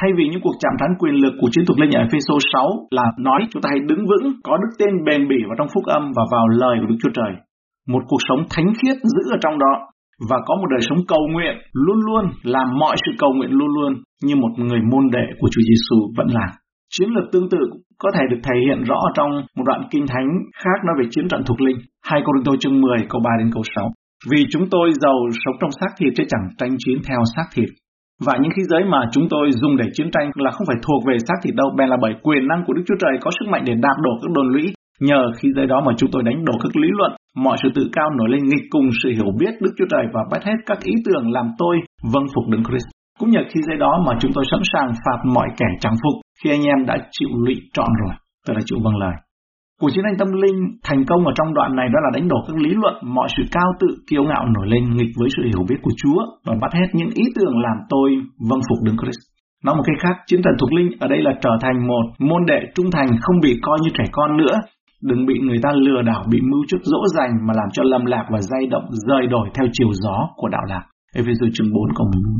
Thay 0.00 0.10
vì 0.16 0.24
những 0.28 0.40
cuộc 0.44 0.56
chạm 0.60 0.72
trán 0.80 0.90
quyền 0.98 1.14
lực 1.14 1.34
của 1.40 1.48
chiến 1.52 1.64
thuật 1.66 1.78
linh 1.80 1.90
ở 1.90 2.00
Epheso 2.00 2.34
6 2.52 2.68
là 2.90 3.04
nói 3.18 3.40
chúng 3.50 3.62
ta 3.62 3.68
hãy 3.72 3.80
đứng 3.88 4.02
vững, 4.10 4.32
có 4.44 4.56
đức 4.56 4.72
tin 4.78 5.04
bền 5.06 5.28
bỉ 5.28 5.36
vào 5.48 5.56
trong 5.58 5.68
phúc 5.74 5.84
âm 5.86 6.02
và 6.16 6.22
vào 6.32 6.48
lời 6.48 6.76
của 6.80 6.86
Đức 6.86 6.96
Chúa 7.02 7.14
Trời. 7.14 7.32
Một 7.88 8.02
cuộc 8.08 8.22
sống 8.28 8.40
thánh 8.50 8.68
khiết 8.78 8.96
giữ 9.02 9.22
ở 9.36 9.38
trong 9.42 9.58
đó 9.58 9.72
và 10.28 10.36
có 10.46 10.54
một 10.60 10.66
đời 10.70 10.80
sống 10.88 10.98
cầu 11.08 11.22
nguyện 11.32 11.54
luôn 11.72 11.98
luôn 12.06 12.24
làm 12.42 12.68
mọi 12.78 12.96
sự 13.06 13.12
cầu 13.18 13.32
nguyện 13.34 13.50
luôn 13.50 13.68
luôn 13.76 13.92
như 14.22 14.36
một 14.36 14.52
người 14.56 14.80
môn 14.90 15.10
đệ 15.12 15.26
của 15.38 15.48
Chúa 15.52 15.62
Giêsu 15.68 15.96
vẫn 16.16 16.26
làm. 16.30 16.50
Chiến 16.94 17.08
lược 17.14 17.32
tương 17.32 17.48
tự 17.48 17.58
có 17.98 18.10
thể 18.14 18.24
được 18.30 18.40
thể 18.44 18.56
hiện 18.66 18.82
rõ 18.82 19.00
trong 19.14 19.30
một 19.56 19.64
đoạn 19.66 19.82
kinh 19.90 20.06
thánh 20.06 20.28
khác 20.62 20.78
nói 20.86 20.94
về 20.98 21.06
chiến 21.10 21.28
trận 21.28 21.42
thuộc 21.46 21.60
linh. 21.60 21.76
2 22.04 22.22
Cô 22.24 22.56
chương 22.60 22.80
10 22.80 22.98
câu 23.08 23.20
3 23.24 23.30
đến 23.38 23.50
câu 23.54 23.62
6. 23.76 23.90
Vì 24.30 24.46
chúng 24.50 24.68
tôi 24.70 24.92
giàu 25.02 25.18
sống 25.44 25.56
trong 25.60 25.70
xác 25.80 25.90
thịt 25.98 26.12
chứ 26.16 26.24
chẳng 26.28 26.48
tranh 26.58 26.76
chiến 26.78 26.98
theo 27.08 27.18
xác 27.36 27.46
thịt. 27.54 27.68
Và 28.26 28.34
những 28.40 28.52
khí 28.56 28.62
giới 28.70 28.84
mà 28.84 29.00
chúng 29.12 29.26
tôi 29.30 29.50
dùng 29.50 29.76
để 29.76 29.84
chiến 29.92 30.10
tranh 30.12 30.30
là 30.34 30.50
không 30.50 30.66
phải 30.66 30.76
thuộc 30.82 31.02
về 31.08 31.16
xác 31.18 31.34
thịt 31.42 31.54
đâu, 31.54 31.68
bèn 31.78 31.88
là 31.88 31.96
bởi 32.02 32.14
quyền 32.22 32.48
năng 32.48 32.64
của 32.66 32.72
Đức 32.72 32.82
Chúa 32.86 32.98
Trời 33.00 33.12
có 33.20 33.30
sức 33.30 33.46
mạnh 33.52 33.62
để 33.66 33.74
đạp 33.74 33.96
đổ 34.04 34.10
các 34.22 34.30
đồn 34.34 34.48
lũy. 34.52 34.72
Nhờ 35.00 35.20
khi 35.38 35.48
giới 35.56 35.66
đó 35.66 35.82
mà 35.86 35.92
chúng 35.98 36.10
tôi 36.12 36.22
đánh 36.22 36.44
đổ 36.44 36.52
các 36.62 36.76
lý 36.76 36.88
luận 36.98 37.12
Mọi 37.36 37.56
sự 37.62 37.68
tự 37.74 37.82
cao 37.92 38.10
nổi 38.18 38.28
lên 38.30 38.42
nghịch 38.44 38.66
cùng 38.70 38.86
sự 39.02 39.08
hiểu 39.10 39.30
biết 39.38 39.52
Đức 39.60 39.72
Chúa 39.78 39.90
Trời 39.90 40.04
và 40.14 40.22
bắt 40.30 40.44
hết 40.44 40.58
các 40.66 40.78
ý 40.82 40.94
tưởng 41.06 41.32
làm 41.32 41.46
tôi 41.58 41.76
vâng 42.12 42.26
phục 42.34 42.48
Đấng 42.48 42.64
Christ. 42.64 42.86
Cũng 43.18 43.30
nhờ 43.30 43.40
khi 43.48 43.60
giây 43.66 43.76
đó 43.76 44.02
mà 44.06 44.12
chúng 44.20 44.32
tôi 44.34 44.44
sẵn 44.50 44.60
sàng 44.72 44.90
phạt 45.04 45.20
mọi 45.34 45.48
kẻ 45.58 45.66
chẳng 45.80 45.96
phục 46.02 46.14
khi 46.42 46.50
anh 46.50 46.62
em 46.62 46.86
đã 46.86 46.96
chịu 47.10 47.28
lụy 47.44 47.56
trọn 47.72 47.88
rồi. 48.00 48.14
Tức 48.46 48.54
là 48.54 48.60
chịu 48.64 48.78
vâng 48.84 48.96
lời. 48.96 49.14
Cuộc 49.80 49.90
chiến 49.90 50.04
tranh 50.04 50.18
tâm 50.18 50.28
linh 50.42 50.58
thành 50.84 51.04
công 51.04 51.26
ở 51.26 51.32
trong 51.36 51.54
đoạn 51.54 51.76
này 51.76 51.88
đó 51.92 51.98
là 52.02 52.10
đánh 52.14 52.28
đổ 52.28 52.36
các 52.46 52.56
lý 52.56 52.70
luận, 52.70 52.94
mọi 53.02 53.28
sự 53.36 53.42
cao 53.52 53.70
tự, 53.80 53.88
kiêu 54.10 54.22
ngạo 54.22 54.44
nổi 54.54 54.66
lên 54.68 54.84
nghịch 54.96 55.12
với 55.18 55.28
sự 55.36 55.42
hiểu 55.42 55.62
biết 55.68 55.76
của 55.82 55.94
Chúa 56.02 56.20
và 56.46 56.54
bắt 56.60 56.72
hết 56.72 56.88
những 56.92 57.10
ý 57.14 57.24
tưởng 57.36 57.54
làm 57.58 57.76
tôi 57.88 58.10
vâng 58.48 58.60
phục 58.68 58.78
Đấng 58.84 58.96
Christ. 58.96 59.20
Nói 59.64 59.74
một 59.76 59.82
cách 59.86 59.96
khác, 60.02 60.16
chiến 60.26 60.40
thần 60.42 60.54
thuộc 60.58 60.72
linh 60.72 60.90
ở 61.00 61.08
đây 61.08 61.22
là 61.22 61.32
trở 61.42 61.50
thành 61.62 61.86
một 61.88 62.04
môn 62.18 62.46
đệ 62.46 62.60
trung 62.74 62.90
thành 62.90 63.08
không 63.20 63.40
bị 63.42 63.58
coi 63.62 63.78
như 63.82 63.90
trẻ 63.94 64.04
con 64.12 64.36
nữa. 64.36 64.54
Đừng 65.02 65.26
bị 65.26 65.34
người 65.42 65.58
ta 65.62 65.70
lừa 65.72 66.02
đảo, 66.02 66.24
bị 66.30 66.38
mưu 66.50 66.62
trước 66.68 66.82
dỗ 66.82 67.00
dành 67.16 67.32
mà 67.46 67.54
làm 67.56 67.68
cho 67.72 67.82
lầm 67.82 68.04
lạc 68.04 68.26
và 68.32 68.40
dây 68.40 68.66
động 68.70 68.84
rời 69.08 69.26
đổi 69.26 69.48
theo 69.54 69.66
chiều 69.72 69.88
gió 69.92 70.28
của 70.36 70.48
đạo 70.48 70.64
lạc. 70.68 70.84
Ephesos 71.14 71.52
chương 71.54 71.72
4 71.74 71.82
câu 71.96 72.06
14. 72.14 72.34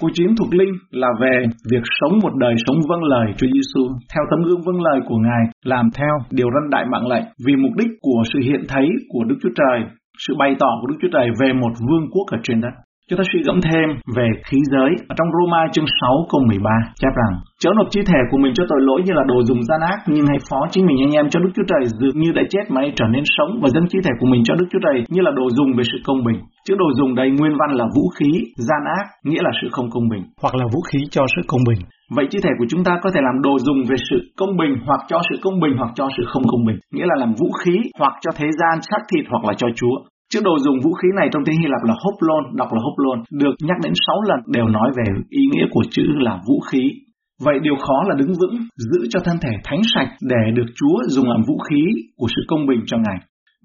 Cuộc 0.00 0.10
chiến 0.14 0.30
thuộc 0.38 0.54
linh 0.54 0.72
là 0.90 1.08
về 1.20 1.44
việc 1.70 1.84
sống 2.00 2.18
một 2.22 2.34
đời 2.36 2.54
sống 2.66 2.76
vâng 2.88 3.04
lời 3.04 3.26
Chúa 3.36 3.46
Giêsu 3.54 3.82
theo 4.14 4.24
tấm 4.30 4.40
gương 4.46 4.62
vâng 4.66 4.82
lời 4.82 5.00
của 5.08 5.16
Ngài, 5.16 5.44
làm 5.64 5.88
theo 5.98 6.14
điều 6.30 6.48
răn 6.54 6.70
đại 6.70 6.84
mạng 6.92 7.06
lệnh 7.08 7.24
vì 7.46 7.56
mục 7.56 7.72
đích 7.76 7.88
của 8.00 8.22
sự 8.32 8.38
hiện 8.42 8.62
thấy 8.68 8.86
của 9.08 9.24
Đức 9.24 9.36
Chúa 9.42 9.54
Trời, 9.56 9.78
sự 10.18 10.34
bày 10.38 10.56
tỏ 10.58 10.70
của 10.80 10.86
Đức 10.86 10.96
Chúa 11.02 11.08
Trời 11.12 11.28
về 11.40 11.52
một 11.52 11.72
vương 11.88 12.06
quốc 12.12 12.26
ở 12.30 12.38
trên 12.42 12.60
đất. 12.60 12.74
Chúng 13.08 13.18
ta 13.18 13.24
suy 13.32 13.40
gẫm 13.46 13.58
thêm 13.66 13.88
về 14.16 14.28
khí 14.46 14.58
giới 14.72 14.90
ở 15.10 15.14
trong 15.18 15.28
Roma 15.34 15.62
chương 15.72 15.90
6 16.00 16.26
câu 16.30 16.40
13 16.48 16.70
chép 17.00 17.12
rằng 17.20 17.34
chớ 17.62 17.70
nộp 17.76 17.88
chi 17.90 18.00
thể 18.06 18.20
của 18.30 18.38
mình 18.42 18.54
cho 18.54 18.64
tội 18.68 18.80
lỗi 18.88 19.00
như 19.04 19.12
là 19.18 19.24
đồ 19.30 19.38
dùng 19.48 19.62
gian 19.68 19.80
ác 19.92 19.98
nhưng 20.06 20.26
hãy 20.30 20.38
phó 20.48 20.60
chính 20.70 20.86
mình 20.86 20.98
anh 21.06 21.12
em 21.20 21.26
cho 21.30 21.40
Đức 21.40 21.52
Chúa 21.54 21.68
Trời 21.70 21.82
dường 22.00 22.18
như 22.22 22.30
đã 22.38 22.42
chết 22.52 22.64
mà 22.72 22.80
hãy 22.80 22.92
trở 22.98 23.06
nên 23.14 23.24
sống 23.36 23.50
và 23.62 23.68
dâng 23.74 23.88
chi 23.90 23.98
thể 24.04 24.12
của 24.20 24.28
mình 24.32 24.42
cho 24.44 24.54
Đức 24.54 24.68
Chúa 24.70 24.82
Trời 24.84 24.96
như 25.12 25.20
là 25.26 25.30
đồ 25.38 25.46
dùng 25.56 25.70
về 25.76 25.84
sự 25.90 25.98
công 26.08 26.24
bình. 26.26 26.38
Chữ 26.66 26.74
đồ 26.78 26.88
dùng 26.98 27.14
đây 27.14 27.28
nguyên 27.30 27.54
văn 27.60 27.70
là 27.78 27.86
vũ 27.96 28.04
khí, 28.16 28.30
gian 28.68 28.82
ác 28.98 29.04
nghĩa 29.28 29.42
là 29.46 29.50
sự 29.60 29.66
không 29.72 29.88
công 29.94 30.08
bình 30.12 30.22
hoặc 30.42 30.54
là 30.54 30.64
vũ 30.72 30.80
khí 30.88 31.00
cho 31.10 31.22
sự 31.36 31.42
công 31.50 31.64
bình. 31.68 31.80
Vậy 32.16 32.26
chi 32.30 32.38
thể 32.42 32.50
của 32.58 32.66
chúng 32.68 32.84
ta 32.84 32.92
có 33.02 33.10
thể 33.14 33.20
làm 33.26 33.42
đồ 33.42 33.58
dùng 33.58 33.80
về 33.88 33.96
sự 34.10 34.18
công 34.40 34.56
bình 34.56 34.72
hoặc 34.86 35.00
cho 35.08 35.18
sự 35.28 35.36
công 35.42 35.60
bình 35.60 35.74
hoặc 35.78 35.90
cho 35.94 36.08
sự 36.16 36.22
không 36.26 36.42
công 36.50 36.64
bình, 36.66 36.78
nghĩa 36.94 37.06
là 37.10 37.16
làm 37.22 37.34
vũ 37.40 37.48
khí 37.60 37.76
hoặc 37.98 38.12
cho 38.20 38.30
thế 38.36 38.48
gian 38.58 38.74
xác 38.88 39.00
thịt 39.10 39.24
hoặc 39.30 39.44
là 39.44 39.52
cho 39.56 39.68
Chúa. 39.76 39.96
Chữ 40.32 40.40
đồ 40.44 40.58
dùng 40.58 40.78
vũ 40.84 40.92
khí 40.92 41.08
này 41.16 41.28
trong 41.32 41.44
tiếng 41.44 41.60
Hy 41.60 41.66
Lạp 41.68 41.82
là 41.84 41.94
hoplon, 42.02 42.56
đọc 42.56 42.68
là 42.72 42.80
hoplon, 42.84 43.18
được 43.42 43.54
nhắc 43.68 43.76
đến 43.84 43.92
6 44.06 44.16
lần 44.28 44.40
đều 44.46 44.66
nói 44.68 44.88
về 44.96 45.04
ý 45.30 45.42
nghĩa 45.52 45.66
của 45.70 45.84
chữ 45.90 46.06
là 46.26 46.40
vũ 46.48 46.60
khí. 46.60 46.82
Vậy 47.44 47.58
điều 47.62 47.76
khó 47.76 48.02
là 48.08 48.14
đứng 48.18 48.32
vững, 48.40 48.56
giữ 48.76 49.06
cho 49.10 49.20
thân 49.24 49.36
thể 49.42 49.52
thánh 49.64 49.80
sạch 49.94 50.10
để 50.22 50.42
được 50.54 50.66
Chúa 50.78 50.96
dùng 51.08 51.28
làm 51.28 51.42
vũ 51.48 51.58
khí 51.58 51.82
của 52.16 52.26
sự 52.36 52.42
công 52.48 52.66
bình 52.66 52.80
cho 52.86 52.96
Ngài. 52.98 53.18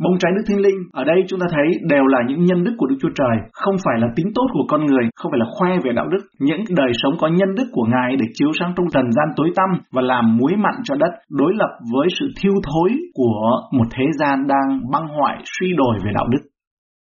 Bông 0.04 0.18
trái 0.20 0.32
Đức 0.36 0.44
Thánh 0.48 0.62
Linh, 0.66 0.80
ở 0.94 1.04
đây 1.04 1.20
chúng 1.28 1.40
ta 1.40 1.48
thấy 1.52 1.68
đều 1.90 2.06
là 2.06 2.20
những 2.28 2.46
nhân 2.46 2.64
đức 2.64 2.74
của 2.78 2.88
Đức 2.88 2.96
Chúa 3.02 3.14
Trời, 3.16 3.36
không 3.54 3.76
phải 3.86 3.98
là 4.02 4.08
tính 4.16 4.30
tốt 4.36 4.48
của 4.54 4.66
con 4.68 4.86
người, 4.86 5.06
không 5.16 5.32
phải 5.32 5.40
là 5.40 5.46
khoe 5.56 5.70
về 5.84 5.92
đạo 5.94 6.08
đức, 6.08 6.24
những 6.40 6.64
đời 6.70 6.92
sống 6.94 7.14
có 7.20 7.28
nhân 7.28 7.56
đức 7.58 7.68
của 7.72 7.86
Ngài 7.94 8.16
để 8.20 8.26
chiếu 8.34 8.52
sáng 8.60 8.74
trong 8.78 8.86
trần 8.94 9.12
gian 9.12 9.28
tối 9.36 9.50
tăm 9.56 9.70
và 9.92 10.02
làm 10.02 10.38
muối 10.38 10.52
mặn 10.58 10.74
cho 10.84 10.96
đất, 10.96 11.14
đối 11.30 11.54
lập 11.56 11.72
với 11.94 12.08
sự 12.20 12.26
thiêu 12.42 12.54
thối 12.68 12.90
của 13.14 13.62
một 13.72 13.88
thế 13.92 14.06
gian 14.20 14.48
đang 14.48 14.80
băng 14.92 15.08
hoại 15.08 15.38
suy 15.60 15.74
đổi 15.78 15.96
về 16.06 16.12
đạo 16.14 16.28
đức. 16.32 16.51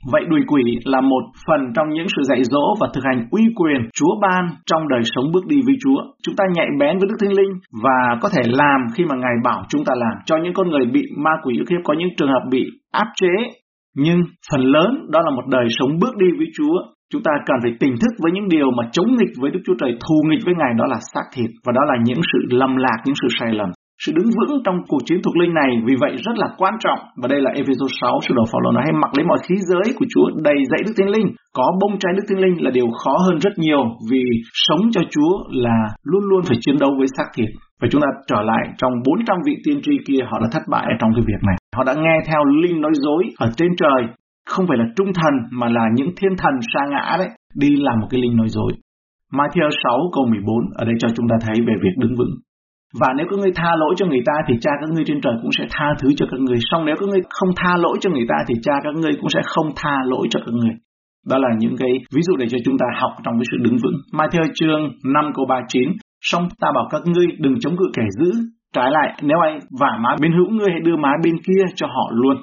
Vậy 0.06 0.22
đuổi 0.30 0.42
quỷ 0.48 0.64
là 0.86 1.02
một 1.02 1.24
phần 1.48 1.62
trong 1.76 1.90
những 1.90 2.08
sự 2.16 2.22
dạy 2.30 2.44
dỗ 2.44 2.76
và 2.80 2.88
thực 2.94 3.04
hành 3.04 3.28
uy 3.32 3.44
quyền 3.56 3.82
Chúa 3.94 4.14
ban 4.22 4.44
trong 4.66 4.88
đời 4.88 5.02
sống 5.04 5.32
bước 5.34 5.46
đi 5.48 5.62
với 5.66 5.76
Chúa. 5.84 6.00
Chúng 6.24 6.36
ta 6.36 6.44
nhạy 6.54 6.68
bén 6.80 6.98
với 7.00 7.08
Đức 7.10 7.16
Thánh 7.20 7.34
Linh 7.34 7.54
và 7.84 8.18
có 8.22 8.30
thể 8.30 8.42
làm 8.46 8.80
khi 8.96 9.06
mà 9.06 9.16
Ngài 9.16 9.36
bảo 9.44 9.64
chúng 9.70 9.84
ta 9.86 9.94
làm. 9.98 10.16
Cho 10.26 10.38
những 10.38 10.54
con 10.54 10.70
người 10.70 10.86
bị 10.86 11.04
ma 11.18 11.32
quỷ 11.44 11.54
ức 11.58 11.70
hiếp 11.70 11.82
có 11.84 11.94
những 11.94 12.10
trường 12.18 12.30
hợp 12.30 12.44
bị 12.52 12.64
áp 12.92 13.08
chế. 13.16 13.34
Nhưng 13.96 14.20
phần 14.52 14.62
lớn 14.62 15.08
đó 15.10 15.20
là 15.22 15.32
một 15.32 15.48
đời 15.48 15.66
sống 15.70 15.90
bước 16.02 16.18
đi 16.18 16.28
với 16.38 16.48
Chúa. 16.58 16.76
Chúng 17.12 17.24
ta 17.24 17.32
cần 17.46 17.58
phải 17.64 17.72
tỉnh 17.80 17.96
thức 18.02 18.14
với 18.24 18.32
những 18.32 18.48
điều 18.50 18.72
mà 18.78 18.84
chống 18.92 19.08
nghịch 19.08 19.34
với 19.42 19.52
Đức 19.52 19.60
Chúa 19.66 19.74
Trời, 19.80 19.92
thù 19.92 20.16
nghịch 20.30 20.46
với 20.46 20.54
Ngài 20.58 20.74
đó 20.78 20.86
là 20.86 20.98
xác 21.14 21.26
thịt 21.34 21.50
và 21.66 21.72
đó 21.76 21.82
là 21.88 21.96
những 22.06 22.22
sự 22.32 22.40
lầm 22.58 22.76
lạc, 22.76 22.98
những 23.06 23.16
sự 23.22 23.28
sai 23.40 23.54
lầm. 23.54 23.70
Sự 24.04 24.12
đứng 24.16 24.30
vững 24.38 24.54
trong 24.66 24.78
cuộc 24.88 25.02
chiến 25.06 25.20
thuộc 25.22 25.36
linh 25.38 25.54
này 25.54 25.72
vì 25.88 25.96
vậy 26.04 26.14
rất 26.26 26.36
là 26.42 26.48
quan 26.58 26.74
trọng 26.84 27.00
và 27.22 27.28
đây 27.28 27.42
là 27.42 27.52
Ephesos 27.60 27.92
6 28.02 28.20
sự 28.26 28.34
đồ 28.38 28.44
Phaolô 28.52 28.72
nói 28.72 28.84
hãy 28.86 28.94
mặc 29.02 29.12
lấy 29.16 29.26
mọi 29.26 29.40
khí 29.46 29.56
giới 29.70 29.94
của 29.98 30.06
Chúa 30.14 30.26
đầy 30.48 30.58
dạy 30.72 30.82
Đức 30.86 30.94
Thánh 30.98 31.10
Linh. 31.16 31.28
Có 31.58 31.66
bông 31.82 32.00
trái 32.00 32.14
Đức 32.18 32.26
Thánh 32.30 32.42
Linh 32.44 32.64
là 32.64 32.72
điều 32.72 32.88
khó 33.02 33.14
hơn 33.26 33.38
rất 33.46 33.54
nhiều 33.58 33.84
vì 34.12 34.24
sống 34.54 34.84
cho 34.92 35.02
Chúa 35.14 35.34
là 35.66 35.78
luôn 36.04 36.24
luôn 36.30 36.42
phải 36.48 36.58
chiến 36.62 36.76
đấu 36.80 36.92
với 36.98 37.08
xác 37.18 37.28
thịt. 37.36 37.50
Và 37.82 37.88
chúng 37.92 38.02
ta 38.02 38.08
trở 38.28 38.42
lại 38.42 38.64
trong 38.78 38.94
400 39.06 39.38
vị 39.46 39.56
tiên 39.64 39.80
tri 39.84 39.92
kia 40.08 40.22
họ 40.30 40.40
đã 40.40 40.48
thất 40.52 40.64
bại 40.72 40.86
trong 41.00 41.12
cái 41.16 41.24
việc 41.28 41.42
này. 41.48 41.58
Họ 41.76 41.84
đã 41.84 41.94
nghe 41.94 42.18
theo 42.28 42.42
linh 42.62 42.82
nói 42.82 42.92
dối 42.94 43.24
ở 43.38 43.48
trên 43.58 43.72
trời, 43.78 44.02
không 44.46 44.66
phải 44.68 44.78
là 44.78 44.86
trung 44.96 45.12
thần 45.14 45.34
mà 45.52 45.68
là 45.70 45.86
những 45.96 46.12
thiên 46.18 46.34
thần 46.38 46.54
sa 46.74 46.82
ngã 46.92 47.16
đấy, 47.20 47.30
đi 47.56 47.70
làm 47.76 48.00
một 48.02 48.08
cái 48.10 48.22
linh 48.22 48.36
nói 48.38 48.48
dối. 48.50 48.72
Matthew 49.34 49.70
6 49.84 50.00
câu 50.16 50.26
14 50.26 50.56
ở 50.76 50.86
đây 50.86 50.96
cho 51.00 51.08
chúng 51.16 51.28
ta 51.30 51.36
thấy 51.42 51.56
về 51.68 51.74
việc 51.84 51.96
đứng 51.98 52.16
vững. 52.16 52.36
Và 53.00 53.14
nếu 53.18 53.26
các 53.30 53.40
ngươi 53.40 53.52
tha 53.56 53.72
lỗi 53.76 53.94
cho 53.98 54.06
người 54.06 54.24
ta 54.26 54.34
thì 54.48 54.54
cha 54.62 54.72
các 54.82 54.90
ngươi 54.90 55.04
trên 55.08 55.22
trời 55.22 55.34
cũng 55.42 55.52
sẽ 55.58 55.66
tha 55.72 55.88
thứ 56.00 56.10
cho 56.18 56.26
các 56.32 56.40
ngươi. 56.40 56.58
Xong 56.72 56.86
nếu 56.86 56.96
các 57.00 57.10
ngươi 57.10 57.22
không 57.30 57.50
tha 57.56 57.78
lỗi 57.78 57.98
cho 58.02 58.10
người 58.10 58.26
ta 58.30 58.36
thì 58.48 58.56
cha 58.64 58.74
các 58.84 58.96
ngươi 58.96 59.14
cũng 59.22 59.30
sẽ 59.30 59.42
không 59.44 59.70
tha 59.76 59.96
lỗi 60.06 60.28
cho 60.30 60.40
các 60.46 60.54
ngươi. 60.54 60.76
Đó 61.30 61.38
là 61.38 61.50
những 61.60 61.76
cái 61.78 61.92
ví 62.16 62.22
dụ 62.22 62.36
để 62.38 62.46
cho 62.50 62.58
chúng 62.66 62.78
ta 62.78 62.86
học 63.02 63.12
trong 63.24 63.34
cái 63.40 63.46
sự 63.52 63.58
đứng 63.66 63.78
vững. 63.84 63.98
Matthew 64.14 64.46
chương 64.54 64.82
5 65.14 65.32
câu 65.36 65.46
39 65.50 65.90
Xong 66.22 66.48
ta 66.60 66.68
bảo 66.76 66.88
các 66.92 67.02
ngươi 67.06 67.28
đừng 67.40 67.60
chống 67.60 67.78
cự 67.78 67.86
kẻ 67.94 68.04
dữ. 68.20 68.32
Trái 68.76 68.92
lại, 68.92 69.18
nếu 69.22 69.38
ai 69.44 69.60
vả 69.80 69.92
má 70.04 70.16
bên 70.22 70.32
hữu 70.32 70.50
ngươi 70.50 70.70
hãy 70.72 70.80
đưa 70.80 70.98
má 70.98 71.12
bên 71.24 71.36
kia 71.48 71.64
cho 71.76 71.88
họ 71.88 72.12
luôn. 72.12 72.38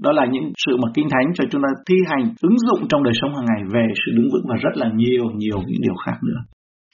Đó 0.00 0.12
là 0.12 0.24
những 0.32 0.52
sự 0.66 0.76
mà 0.76 0.88
Kinh 0.94 1.08
Thánh 1.10 1.26
cho 1.34 1.44
chúng 1.50 1.62
ta 1.62 1.68
thi 1.88 1.96
hành, 2.06 2.34
ứng 2.42 2.58
dụng 2.58 2.88
trong 2.88 3.02
đời 3.02 3.14
sống 3.20 3.34
hàng 3.34 3.46
ngày 3.48 3.62
về 3.74 3.86
sự 4.06 4.12
đứng 4.16 4.28
vững 4.32 4.46
và 4.48 4.56
rất 4.56 4.74
là 4.74 4.90
nhiều, 4.94 5.24
nhiều 5.36 5.58
những 5.66 5.80
điều 5.82 5.94
khác 6.04 6.16
nữa. 6.22 6.40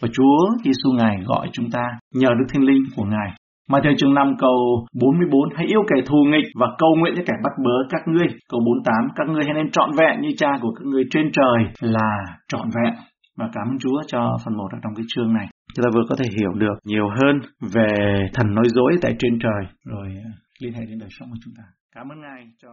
Và 0.03 0.09
Chúa 0.13 0.39
Giêsu 0.65 0.91
Ngài 0.99 1.17
gọi 1.27 1.49
chúng 1.53 1.71
ta 1.71 1.85
nhờ 2.15 2.29
Đức 2.39 2.45
Thánh 2.49 2.63
Linh 2.63 2.83
của 2.97 3.05
Ngài. 3.05 3.31
Mà 3.71 3.79
theo 3.85 3.93
chương 3.99 4.15
5 4.15 4.35
câu 4.39 4.87
44, 5.01 5.41
hãy 5.57 5.67
yêu 5.67 5.83
kẻ 5.89 5.97
thù 6.07 6.25
nghịch 6.31 6.49
và 6.61 6.67
cầu 6.79 6.91
nguyện 6.99 7.15
cho 7.17 7.23
kẻ 7.27 7.33
bắt 7.45 7.53
bớ 7.65 7.77
các 7.91 8.03
ngươi. 8.07 8.27
Câu 8.51 8.61
48, 8.67 8.95
các 9.17 9.27
ngươi 9.29 9.45
hãy 9.45 9.55
nên 9.55 9.71
trọn 9.71 9.91
vẹn 9.99 10.21
như 10.21 10.29
cha 10.37 10.59
của 10.63 10.73
các 10.77 10.85
ngươi 10.87 11.05
trên 11.11 11.31
trời 11.33 11.59
là 11.81 12.11
trọn 12.49 12.67
vẹn. 12.77 12.95
Và 13.39 13.49
cảm 13.53 13.69
ơn 13.69 13.79
Chúa 13.79 14.03
cho 14.07 14.37
phần 14.45 14.57
1 14.57 14.69
ở 14.73 14.79
trong 14.83 14.95
cái 14.95 15.05
chương 15.09 15.33
này. 15.35 15.47
Chúng 15.75 15.85
ta 15.85 15.91
vừa 15.95 16.05
có 16.09 16.17
thể 16.19 16.25
hiểu 16.39 16.53
được 16.53 16.77
nhiều 16.85 17.09
hơn 17.09 17.41
về 17.75 17.89
thần 18.35 18.55
nói 18.55 18.65
dối 18.69 18.93
tại 19.03 19.13
trên 19.19 19.39
trời, 19.39 19.63
rồi 19.85 20.09
liên 20.63 20.73
hệ 20.73 20.81
đến 20.89 20.99
đời 20.99 21.09
sống 21.11 21.29
của 21.31 21.41
chúng 21.45 21.55
ta. 21.57 21.65
Cảm 21.95 22.09
ơn 22.13 22.21
Ngài 22.21 22.43
cho 22.63 22.69